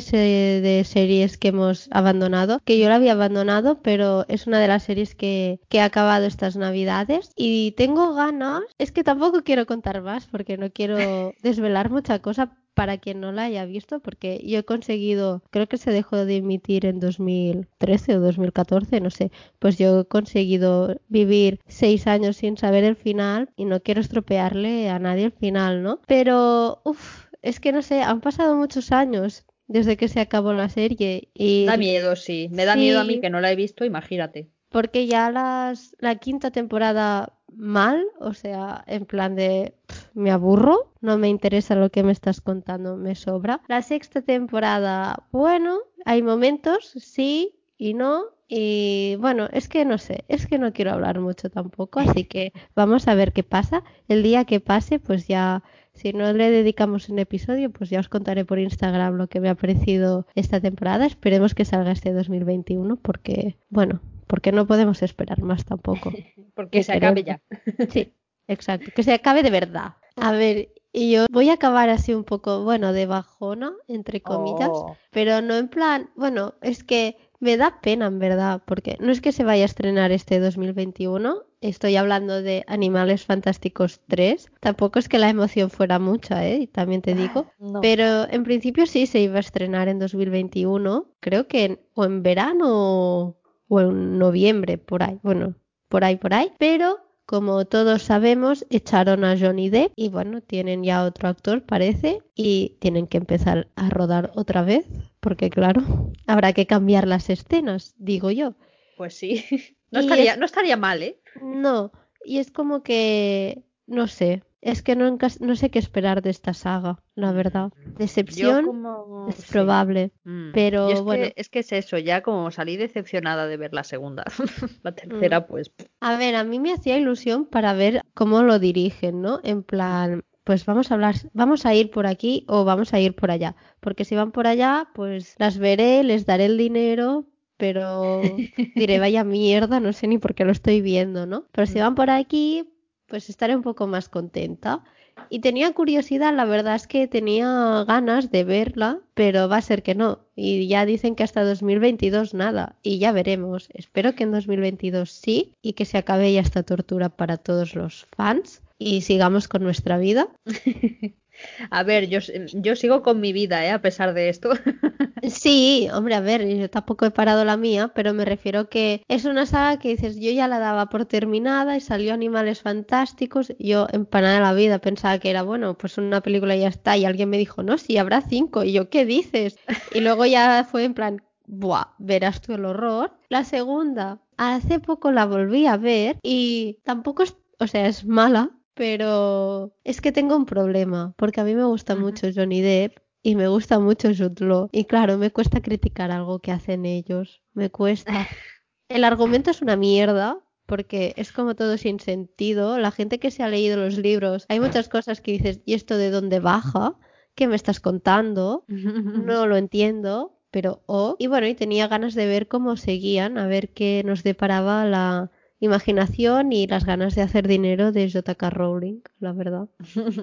de, 0.62 0.84
series 0.86 1.38
que 1.38 1.50
hemos 1.50 1.90
abandonado, 1.92 2.62
que 2.64 2.80
yo 2.80 2.88
la 2.88 2.96
había 2.96 3.12
abandonado, 3.12 3.82
pero 3.82 4.26
es 4.30 4.48
una 4.48 4.60
de 4.60 4.70
las 4.70 4.84
series 4.84 5.16
que, 5.16 5.60
que 5.68 5.78
he 5.78 5.82
acabado 5.82 6.26
estas 6.26 6.56
navidades. 6.56 7.32
Y 7.36 7.74
tengo 7.74 8.14
ganas, 8.14 8.64
es 8.78 8.92
que 8.94 9.04
tampoco 9.04 9.44
quiero 9.44 9.66
contar 9.66 10.02
más 10.02 10.28
porque 10.28 10.58
no 10.58 10.72
quiero 10.72 11.34
desvelar 11.44 11.90
mucha 11.90 12.20
cosa, 12.20 12.58
para 12.80 12.98
quien 12.98 13.20
no 13.20 13.34
la 13.34 13.44
haya 13.44 13.66
visto, 13.66 14.00
porque 14.00 14.42
yo 14.42 14.60
he 14.60 14.64
conseguido, 14.64 15.44
creo 15.50 15.68
que 15.68 15.78
se 15.78 15.92
dejó 15.92 16.24
de 16.24 16.38
emitir 16.38 16.86
en 16.86 17.02
2013 17.02 18.16
o 18.16 18.22
2014, 18.22 19.02
no 19.02 19.10
sé, 19.10 19.34
pues 19.60 19.78
yo 19.78 20.00
he 20.00 20.06
conseguido 20.06 20.98
vivir 21.10 21.60
seis 21.68 22.08
años 22.08 22.38
sin 22.38 22.56
saber 22.56 22.86
el 22.86 22.96
final 22.96 23.50
y 23.58 23.66
no 23.66 23.82
quiero 23.82 24.00
estropearle 24.00 24.88
a 24.88 24.98
nadie 24.98 25.26
el 25.26 25.34
final, 25.34 25.84
¿no? 25.84 26.00
Pero, 26.08 26.82
uff, 26.86 27.26
es 27.42 27.60
que 27.60 27.74
no 27.74 27.82
sé, 27.82 28.02
han 28.02 28.22
pasado 28.22 28.56
muchos 28.56 28.94
años 28.94 29.46
desde 29.68 29.98
que 29.98 30.08
se 30.08 30.22
acabó 30.22 30.54
la 30.54 30.70
serie 30.70 31.28
y... 31.34 31.66
Da 31.66 31.76
miedo, 31.76 32.16
sí, 32.16 32.48
me 32.50 32.64
da 32.64 32.78
miedo 32.78 33.02
a 33.02 33.04
mí 33.04 33.20
que 33.20 33.30
no 33.30 33.42
la 33.42 33.52
he 33.52 33.58
visto, 33.58 33.84
imagínate. 33.84 34.52
Porque 34.70 35.06
ya 35.06 35.30
las, 35.32 35.98
la 36.00 36.16
quinta 36.16 36.52
temporada 36.52 37.39
mal, 37.56 38.06
o 38.20 38.34
sea, 38.34 38.84
en 38.88 39.06
plan 39.06 39.36
de 39.36 39.74
me 40.14 40.32
aburro, 40.32 40.92
no 41.02 41.18
me 41.18 41.30
interesa 41.30 41.76
lo 41.76 41.90
que 41.90 42.04
me 42.04 42.12
estás 42.12 42.42
contando, 42.42 42.96
me 42.96 43.16
sobra. 43.16 43.62
La 43.68 43.82
sexta 43.82 44.22
temporada, 44.22 45.24
bueno, 45.32 45.80
hay 46.06 46.22
momentos, 46.22 46.94
sí 46.98 47.56
y 47.78 47.94
no. 47.94 48.26
Y 48.52 49.16
bueno, 49.20 49.48
es 49.52 49.70
que 49.70 49.86
no 49.86 50.00
sé, 50.00 50.26
es 50.28 50.48
que 50.48 50.58
no 50.58 50.74
quiero 50.74 50.92
hablar 50.92 51.20
mucho 51.20 51.52
tampoco, 51.52 52.00
así 52.00 52.24
que 52.24 52.52
vamos 52.76 53.08
a 53.08 53.14
ver 53.14 53.32
qué 53.32 53.44
pasa. 53.44 53.84
El 54.08 54.24
día 54.24 54.46
que 54.46 54.60
pase, 54.60 54.98
pues 54.98 55.28
ya, 55.28 55.64
si 55.94 56.14
no 56.14 56.34
le 56.34 56.50
dedicamos 56.50 57.10
un 57.10 57.20
episodio, 57.20 57.70
pues 57.70 57.92
ya 57.92 58.00
os 58.00 58.10
contaré 58.10 58.46
por 58.46 58.58
Instagram 58.58 59.18
lo 59.18 59.28
que 59.28 59.40
me 59.40 59.50
ha 59.50 59.56
parecido 59.56 60.26
esta 60.34 60.60
temporada. 60.60 61.06
Esperemos 61.06 61.54
que 61.54 61.64
salga 61.64 61.92
este 61.92 62.12
2021 62.12 62.96
porque, 62.96 63.60
bueno, 63.70 64.02
porque 64.30 64.52
no 64.54 64.66
podemos 64.68 65.02
esperar 65.02 65.42
más 65.42 65.66
tampoco. 65.66 66.12
porque 66.56 66.84
se 66.84 66.94
acabe 66.94 67.24
ya. 67.24 67.42
sí, 67.92 68.14
exacto, 68.48 68.92
que 68.96 69.04
se 69.04 69.14
acabe 69.14 69.42
de 69.44 69.50
verdad. 69.50 69.96
A 70.16 70.32
ver, 70.32 70.70
Y 70.92 71.12
yo 71.12 71.26
voy 71.32 71.50
a 71.50 71.54
acabar 71.54 71.90
así 71.90 72.14
un 72.16 72.24
poco, 72.24 72.64
bueno, 72.64 72.94
de 72.94 73.06
bajona, 73.06 73.74
entre 73.88 74.22
comillas, 74.22 74.70
Oh. 74.72 74.96
pero 75.12 75.40
no 75.42 75.56
en 75.56 75.68
plan, 75.68 76.10
bueno, 76.16 76.56
es 76.62 76.84
que 76.84 77.16
me 77.40 77.58
da 77.58 77.80
pena 77.80 78.08
en 78.08 78.18
verdad, 78.20 78.62
porque 78.66 78.98
no 79.00 79.12
es 79.12 79.22
que 79.22 79.32
se 79.32 79.44
vaya 79.46 79.64
a 79.64 79.66
estrenar 79.72 80.12
este 80.12 80.40
2021, 80.40 81.44
estoy 81.62 81.96
hablando 81.96 82.42
de 82.42 82.64
Animales 82.68 83.24
Fantásticos 83.24 84.02
3, 84.08 84.52
tampoco 84.60 84.98
es 85.00 85.08
que 85.08 85.20
la 85.20 85.30
emoción 85.30 85.70
fuera 85.70 86.00
mucha, 86.00 86.46
¿eh? 86.48 86.68
También 86.74 87.02
te 87.02 87.14
digo, 87.14 87.54
No. 87.60 87.80
pero 87.82 88.28
en 88.30 88.44
principio 88.44 88.86
sí 88.88 89.06
se 89.06 89.20
iba 89.22 89.38
a 89.38 89.42
estrenar 89.42 89.88
en 89.90 90.00
2021, 90.00 91.06
creo 91.22 91.48
que 91.48 91.64
en- 91.66 91.80
o 91.94 92.04
en 92.04 92.24
verano 92.24 93.38
o 93.70 93.80
en 93.80 94.20
noviembre, 94.20 94.78
por 94.78 95.04
ahí, 95.04 95.18
bueno, 95.24 95.54
por 95.88 96.04
ahí, 96.04 96.18
por 96.18 96.34
ahí, 96.34 96.52
pero 96.60 97.00
como 97.26 97.64
todos 97.66 98.02
sabemos, 98.02 98.66
echaron 98.72 99.24
a 99.24 99.38
Johnny 99.40 99.70
Depp 99.70 99.94
y 99.96 100.10
bueno, 100.10 100.42
tienen 100.42 100.84
ya 100.84 101.06
otro 101.06 101.30
actor, 101.30 101.62
parece, 101.64 102.22
y 102.36 102.76
tienen 102.80 103.06
que 103.08 103.18
empezar 103.18 103.68
a 103.76 103.90
rodar 103.90 104.32
otra 104.36 104.64
vez, 104.64 104.86
porque 105.20 105.50
claro, 105.52 105.82
habrá 106.28 106.52
que 106.54 106.66
cambiar 106.66 107.08
las 107.08 107.30
escenas, 107.30 107.94
digo 107.98 108.32
yo. 108.32 108.56
Pues 108.98 109.14
sí. 109.16 109.46
No 109.92 110.02
estaría, 110.02 110.34
es- 110.34 110.38
no 110.38 110.46
estaría 110.46 110.78
mal, 110.78 111.02
¿eh? 111.02 111.20
No, 111.42 111.92
y 112.24 112.38
es 112.38 112.52
como 112.52 112.84
que, 112.84 113.64
no 113.88 114.06
sé, 114.08 114.44
es 114.62 114.82
que 114.82 114.96
no, 114.96 115.18
no 115.40 115.56
sé 115.56 115.70
qué 115.70 115.80
esperar 115.80 116.22
de 116.22 116.30
esta 116.30 116.54
saga, 116.54 117.00
la 117.16 117.32
verdad. 117.32 117.72
Yo 117.86 117.92
Decepción 117.98 118.66
como... 118.66 119.28
es 119.30 119.36
sí. 119.36 119.52
probable, 119.52 120.12
Mm. 120.24 120.52
pero 120.54 120.90
es 120.90 121.02
bueno. 121.02 121.24
Que, 121.26 121.34
es 121.38 121.50
que 121.50 121.60
es 121.60 121.72
eso, 121.72 121.98
ya 121.98 122.22
como 122.22 122.52
salí 122.52 122.76
decepcionada 122.78 123.48
de 123.48 123.58
ver 123.58 123.74
la 123.74 123.84
segunda. 123.84 124.24
la 124.84 124.92
tercera, 124.94 125.48
pues. 125.48 125.72
A 126.02 126.18
ver, 126.18 126.36
a 126.36 126.44
mí 126.44 126.60
me 126.60 126.74
hacía 126.74 126.98
ilusión 126.98 127.46
para 127.46 127.74
ver 127.74 128.02
cómo 128.14 128.44
lo 128.44 128.60
dirigen, 128.60 129.22
¿no? 129.22 129.40
En 129.44 129.64
plan, 129.64 130.24
pues 130.44 130.66
vamos 130.66 130.92
a 130.92 130.96
hablar, 130.96 131.16
vamos 131.34 131.66
a 131.66 131.74
ir 131.76 131.92
por 131.92 132.08
aquí 132.08 132.44
o 132.48 132.66
vamos 132.66 132.94
a 132.94 133.00
ir 133.00 133.16
por 133.16 133.32
allá. 133.32 133.56
Porque 133.80 134.04
si 134.06 134.16
van 134.16 134.32
por 134.32 134.48
allá, 134.48 134.90
pues 134.94 135.36
las 135.38 135.58
veré, 135.58 136.04
les 136.04 136.26
daré 136.26 136.46
el 136.46 136.58
dinero, 136.58 137.26
pero 137.58 138.22
diré, 138.76 139.00
vaya 139.00 139.24
mierda, 139.24 139.80
no 139.80 139.94
sé 139.94 140.08
ni 140.08 140.18
por 140.18 140.34
qué 140.34 140.46
lo 140.46 140.52
estoy 140.52 140.82
viendo, 140.82 141.26
¿no? 141.26 141.46
Pero 141.52 141.66
si 141.68 141.78
Mm. 141.78 141.82
van 141.82 141.96
por 141.96 142.10
aquí, 142.10 142.68
pues 143.10 143.30
estaré 143.30 143.56
un 143.56 143.62
poco 143.62 143.88
más 143.88 144.10
contenta. 144.10 144.84
Y 145.30 145.40
tenía 145.40 145.74
curiosidad, 145.74 146.34
la 146.34 146.46
verdad 146.46 146.76
es 146.76 146.88
que 146.88 147.08
tenía 147.08 147.84
ganas 147.86 148.32
de 148.32 148.46
verla, 148.46 149.00
pero 149.14 149.50
va 149.50 149.58
a 149.58 149.62
ser 149.62 149.84
que 149.84 149.94
no. 149.94 150.20
Y 150.36 150.68
ya 150.68 150.86
dicen 150.86 151.16
que 151.16 151.24
hasta 151.24 151.44
2022 151.44 152.34
nada. 152.34 152.78
Y 152.84 153.00
ya 153.00 153.12
veremos. 153.12 153.70
Espero 153.74 154.16
que 154.16 154.24
en 154.24 154.32
2022 154.32 155.12
sí 155.12 155.54
y 155.62 155.74
que 155.74 155.86
se 155.86 155.98
acabe 155.98 156.32
ya 156.32 156.42
esta 156.42 156.64
tortura 156.64 157.10
para 157.10 157.38
todos 157.38 157.76
los 157.76 158.08
fans 158.16 158.62
y 158.78 159.02
sigamos 159.02 159.48
con 159.48 159.64
nuestra 159.64 159.98
vida. 159.98 160.30
A 161.70 161.84
ver, 161.84 162.08
yo, 162.10 162.20
yo 162.54 162.76
sigo 162.76 163.02
con 163.04 163.20
mi 163.20 163.34
vida, 163.34 163.66
¿eh? 163.66 163.72
A 163.72 163.82
pesar 163.82 164.14
de 164.14 164.30
esto. 164.30 164.52
Sí, 165.22 165.90
hombre, 165.94 166.16
a 166.16 166.22
ver, 166.22 166.48
yo 166.48 166.70
tampoco 166.70 167.06
he 167.06 167.12
parado 167.12 167.44
la 167.44 167.58
mía, 167.58 167.92
pero 167.94 168.14
me 168.14 168.24
refiero 168.24 168.70
que 168.70 169.04
es 169.10 169.26
una 169.26 169.46
saga 169.46 169.78
que 169.78 169.90
dices, 169.90 170.16
yo 170.16 170.32
ya 170.32 170.48
la 170.48 170.60
daba 170.60 170.88
por 170.88 171.06
terminada 171.06 171.76
y 171.76 171.82
salió 171.82 172.14
Animales 172.14 172.62
Fantásticos, 172.62 173.54
yo 173.60 173.88
empanada 173.92 174.36
de 174.36 174.40
la 174.42 174.54
vida 174.54 174.80
pensaba 174.80 175.20
que 175.20 175.30
era, 175.30 175.44
bueno, 175.44 175.78
pues 175.78 175.98
una 175.98 176.22
película 176.22 176.56
ya 176.56 176.70
está, 176.70 176.96
y 176.96 177.04
alguien 177.04 177.30
me 177.30 177.38
dijo, 177.38 177.64
no, 177.64 177.78
sí, 177.78 177.98
habrá 177.98 178.22
cinco, 178.22 178.64
y 178.64 178.72
yo, 178.72 178.90
¿qué 178.90 179.06
dices? 179.06 179.58
Y 179.94 180.00
luego 180.00 180.26
ya 180.26 180.66
fue 180.70 180.86
en 180.86 180.94
plan, 180.94 181.22
buah, 181.46 181.96
verás 181.98 182.42
tú 182.42 182.54
el 182.54 182.66
horror. 182.66 183.12
La 183.28 183.44
segunda, 183.44 184.22
hace 184.38 184.80
poco 184.80 185.12
la 185.12 185.26
volví 185.26 185.66
a 185.66 185.78
ver 185.78 186.18
y 186.24 186.80
tampoco 186.84 187.24
es, 187.24 187.36
o 187.60 187.68
sea, 187.68 187.88
es 187.88 188.06
mala, 188.06 188.52
pero 188.80 189.76
es 189.84 190.00
que 190.00 190.14
tengo 190.14 190.38
un 190.38 190.46
problema, 190.46 191.14
porque 191.18 191.42
a 191.42 191.44
mí 191.44 191.54
me 191.54 191.66
gusta 191.66 191.98
mucho 191.98 192.28
Johnny 192.34 192.62
Depp 192.62 192.98
y 193.22 193.36
me 193.36 193.50
gusta 193.50 193.78
mucho 193.78 194.08
Jude 194.16 194.46
Law. 194.46 194.70
Y 194.72 194.86
claro, 194.86 195.18
me 195.18 195.32
cuesta 195.32 195.60
criticar 195.60 196.12
algo 196.12 196.40
que 196.40 196.54
hacen 196.54 196.86
ellos. 196.86 197.42
Me 197.52 197.70
cuesta. 197.70 198.26
El 198.88 199.04
argumento 199.04 199.52
es 199.52 199.62
una 199.62 199.76
mierda. 199.76 200.40
Porque 200.66 201.14
es 201.18 201.34
como 201.34 201.56
todo 201.56 201.78
sin 201.78 202.00
sentido. 202.00 202.78
La 202.78 202.92
gente 202.92 203.20
que 203.20 203.32
se 203.32 203.44
ha 203.44 203.50
leído 203.50 203.76
los 203.76 203.98
libros, 203.98 204.46
hay 204.48 204.62
muchas 204.62 204.88
cosas 204.88 205.20
que 205.20 205.34
dices, 205.34 205.60
¿y 205.66 205.74
esto 205.74 205.98
de 205.98 206.12
dónde 206.12 206.40
baja? 206.40 206.96
¿Qué 207.36 207.48
me 207.48 207.56
estás 207.56 207.82
contando? 207.82 208.64
No 208.68 209.46
lo 209.48 209.58
entiendo, 209.58 210.40
pero 210.52 210.84
oh. 210.86 211.18
Y 211.20 211.28
bueno, 211.28 211.48
y 211.48 211.56
tenía 211.56 211.90
ganas 211.90 212.14
de 212.14 212.28
ver 212.28 212.48
cómo 212.48 212.78
seguían, 212.78 213.38
a 213.40 213.48
ver 213.48 213.74
qué 213.74 214.04
nos 214.06 214.24
deparaba 214.24 214.86
la 214.86 215.32
imaginación 215.60 216.52
y 216.52 216.68
las 216.68 216.86
ganas 216.86 217.16
de 217.16 217.22
hacer 217.22 217.48
dinero 217.48 217.92
de 217.92 218.10
J.K. 218.10 218.50
Rowling, 218.50 219.02
la 219.20 219.34
verdad. 219.34 219.68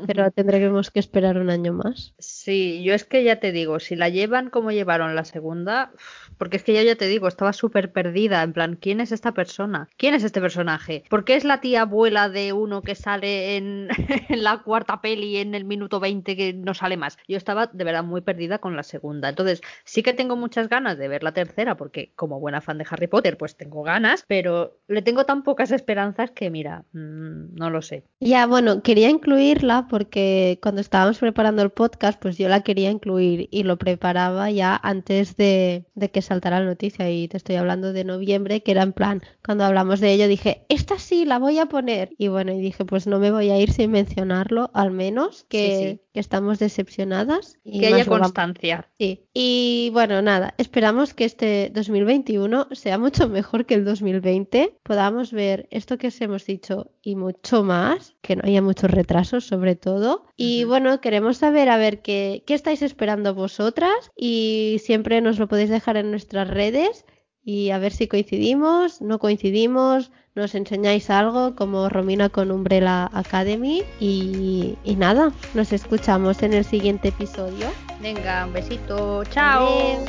Pero 0.06 0.30
tendremos 0.30 0.90
que 0.90 1.00
esperar 1.00 1.38
un 1.38 1.50
año 1.50 1.72
más. 1.72 2.14
Sí, 2.18 2.82
yo 2.82 2.94
es 2.94 3.04
que 3.04 3.22
ya 3.24 3.40
te 3.40 3.52
digo, 3.52 3.80
si 3.80 3.96
la 3.96 4.08
llevan 4.08 4.50
como 4.50 4.72
llevaron 4.72 5.14
la 5.14 5.24
segunda, 5.24 5.92
porque 6.38 6.56
es 6.56 6.64
que 6.64 6.74
yo 6.74 6.82
ya 6.82 6.96
te 6.96 7.06
digo, 7.06 7.28
estaba 7.28 7.52
súper 7.52 7.92
perdida, 7.92 8.42
en 8.42 8.52
plan, 8.52 8.78
¿quién 8.80 9.00
es 9.00 9.12
esta 9.12 9.32
persona? 9.32 9.88
¿Quién 9.96 10.14
es 10.14 10.24
este 10.24 10.40
personaje? 10.40 11.04
¿Por 11.10 11.24
qué 11.24 11.36
es 11.36 11.44
la 11.44 11.60
tía 11.60 11.82
abuela 11.82 12.28
de 12.28 12.52
uno 12.52 12.82
que 12.82 12.94
sale 12.94 13.56
en, 13.56 13.88
en 14.28 14.42
la 14.42 14.62
cuarta 14.62 15.00
peli 15.00 15.36
en 15.36 15.54
el 15.54 15.64
minuto 15.64 16.00
20 16.00 16.36
que 16.36 16.52
no 16.54 16.72
sale 16.74 16.96
más? 16.96 17.18
Yo 17.28 17.36
estaba 17.36 17.66
de 17.66 17.84
verdad 17.84 18.04
muy 18.04 18.22
perdida 18.22 18.58
con 18.58 18.76
la 18.76 18.82
segunda. 18.82 19.28
Entonces, 19.28 19.60
sí 19.84 20.02
que 20.02 20.14
tengo 20.14 20.36
muchas 20.36 20.68
ganas 20.68 20.96
de 20.98 21.08
ver 21.08 21.22
la 21.22 21.32
tercera, 21.32 21.76
porque 21.76 22.12
como 22.16 22.40
buena 22.40 22.60
fan 22.60 22.78
de 22.78 22.86
Harry 22.88 23.06
Potter, 23.06 23.36
pues 23.36 23.56
tengo 23.56 23.82
ganas, 23.82 24.24
pero 24.26 24.78
le 24.88 25.02
tengo 25.02 25.25
tan 25.26 25.42
pocas 25.42 25.70
esperanzas 25.70 26.30
que, 26.30 26.50
mira, 26.50 26.84
mmm, 26.92 27.54
no 27.54 27.70
lo 27.70 27.82
sé. 27.82 28.04
Ya, 28.20 28.46
bueno, 28.46 28.82
quería 28.82 29.10
incluirla 29.10 29.86
porque 29.88 30.58
cuando 30.62 30.80
estábamos 30.80 31.18
preparando 31.18 31.62
el 31.62 31.70
podcast, 31.70 32.20
pues 32.20 32.38
yo 32.38 32.48
la 32.48 32.62
quería 32.62 32.90
incluir 32.90 33.48
y 33.50 33.62
lo 33.64 33.76
preparaba 33.76 34.50
ya 34.50 34.74
antes 34.82 35.36
de, 35.36 35.84
de 35.94 36.10
que 36.10 36.22
saltara 36.22 36.60
la 36.60 36.66
noticia. 36.66 37.10
Y 37.10 37.28
te 37.28 37.36
estoy 37.36 37.56
hablando 37.56 37.92
de 37.92 38.04
noviembre, 38.04 38.62
que 38.62 38.70
era 38.72 38.82
en 38.82 38.92
plan, 38.94 39.20
cuando 39.44 39.64
hablamos 39.64 40.00
de 40.00 40.12
ello 40.12 40.28
dije, 40.28 40.64
esta 40.68 40.98
sí, 40.98 41.24
la 41.26 41.38
voy 41.38 41.58
a 41.58 41.66
poner. 41.66 42.10
Y 42.18 42.28
bueno, 42.28 42.52
y 42.52 42.60
dije, 42.60 42.84
pues 42.84 43.06
no 43.06 43.18
me 43.18 43.30
voy 43.30 43.50
a 43.50 43.58
ir 43.58 43.70
sin 43.72 43.90
mencionarlo, 43.90 44.70
al 44.74 44.90
menos, 44.92 45.44
que, 45.48 45.76
Sí, 45.78 45.86
sí. 45.96 46.00
Que 46.16 46.20
estamos 46.20 46.58
decepcionadas. 46.58 47.58
Y 47.62 47.80
Que 47.80 47.88
haya 47.88 48.06
constancia. 48.06 48.88
Sí, 48.98 49.26
y 49.34 49.90
bueno, 49.92 50.22
nada, 50.22 50.54
esperamos 50.56 51.12
que 51.12 51.26
este 51.26 51.70
2021 51.74 52.68
sea 52.72 52.96
mucho 52.96 53.28
mejor 53.28 53.66
que 53.66 53.74
el 53.74 53.84
2020, 53.84 54.78
podamos 54.82 55.30
ver 55.30 55.68
esto 55.70 55.98
que 55.98 56.06
os 56.06 56.18
hemos 56.22 56.46
dicho 56.46 56.90
y 57.02 57.16
mucho 57.16 57.62
más, 57.64 58.14
que 58.22 58.34
no 58.34 58.44
haya 58.46 58.62
muchos 58.62 58.90
retrasos 58.90 59.44
sobre 59.44 59.76
todo. 59.76 60.24
Y 60.38 60.64
bueno, 60.64 61.02
queremos 61.02 61.36
saber 61.36 61.68
a 61.68 61.76
ver 61.76 62.00
qué, 62.00 62.42
qué 62.46 62.54
estáis 62.54 62.80
esperando 62.80 63.34
vosotras 63.34 64.10
y 64.16 64.80
siempre 64.82 65.20
nos 65.20 65.38
lo 65.38 65.48
podéis 65.48 65.68
dejar 65.68 65.98
en 65.98 66.10
nuestras 66.10 66.48
redes 66.48 67.04
y 67.46 67.70
a 67.70 67.78
ver 67.78 67.92
si 67.92 68.08
coincidimos, 68.08 69.00
no 69.00 69.20
coincidimos, 69.20 70.10
nos 70.34 70.56
enseñáis 70.56 71.08
algo 71.10 71.54
como 71.54 71.88
Romina 71.88 72.28
con 72.28 72.50
Umbrella 72.50 73.08
Academy 73.12 73.84
y, 74.00 74.76
y 74.82 74.96
nada, 74.96 75.32
nos 75.54 75.72
escuchamos 75.72 76.42
en 76.42 76.52
el 76.54 76.64
siguiente 76.64 77.08
episodio. 77.08 77.68
Venga, 78.02 78.44
un 78.46 78.52
besito. 78.52 79.22
Chao. 79.26 80.04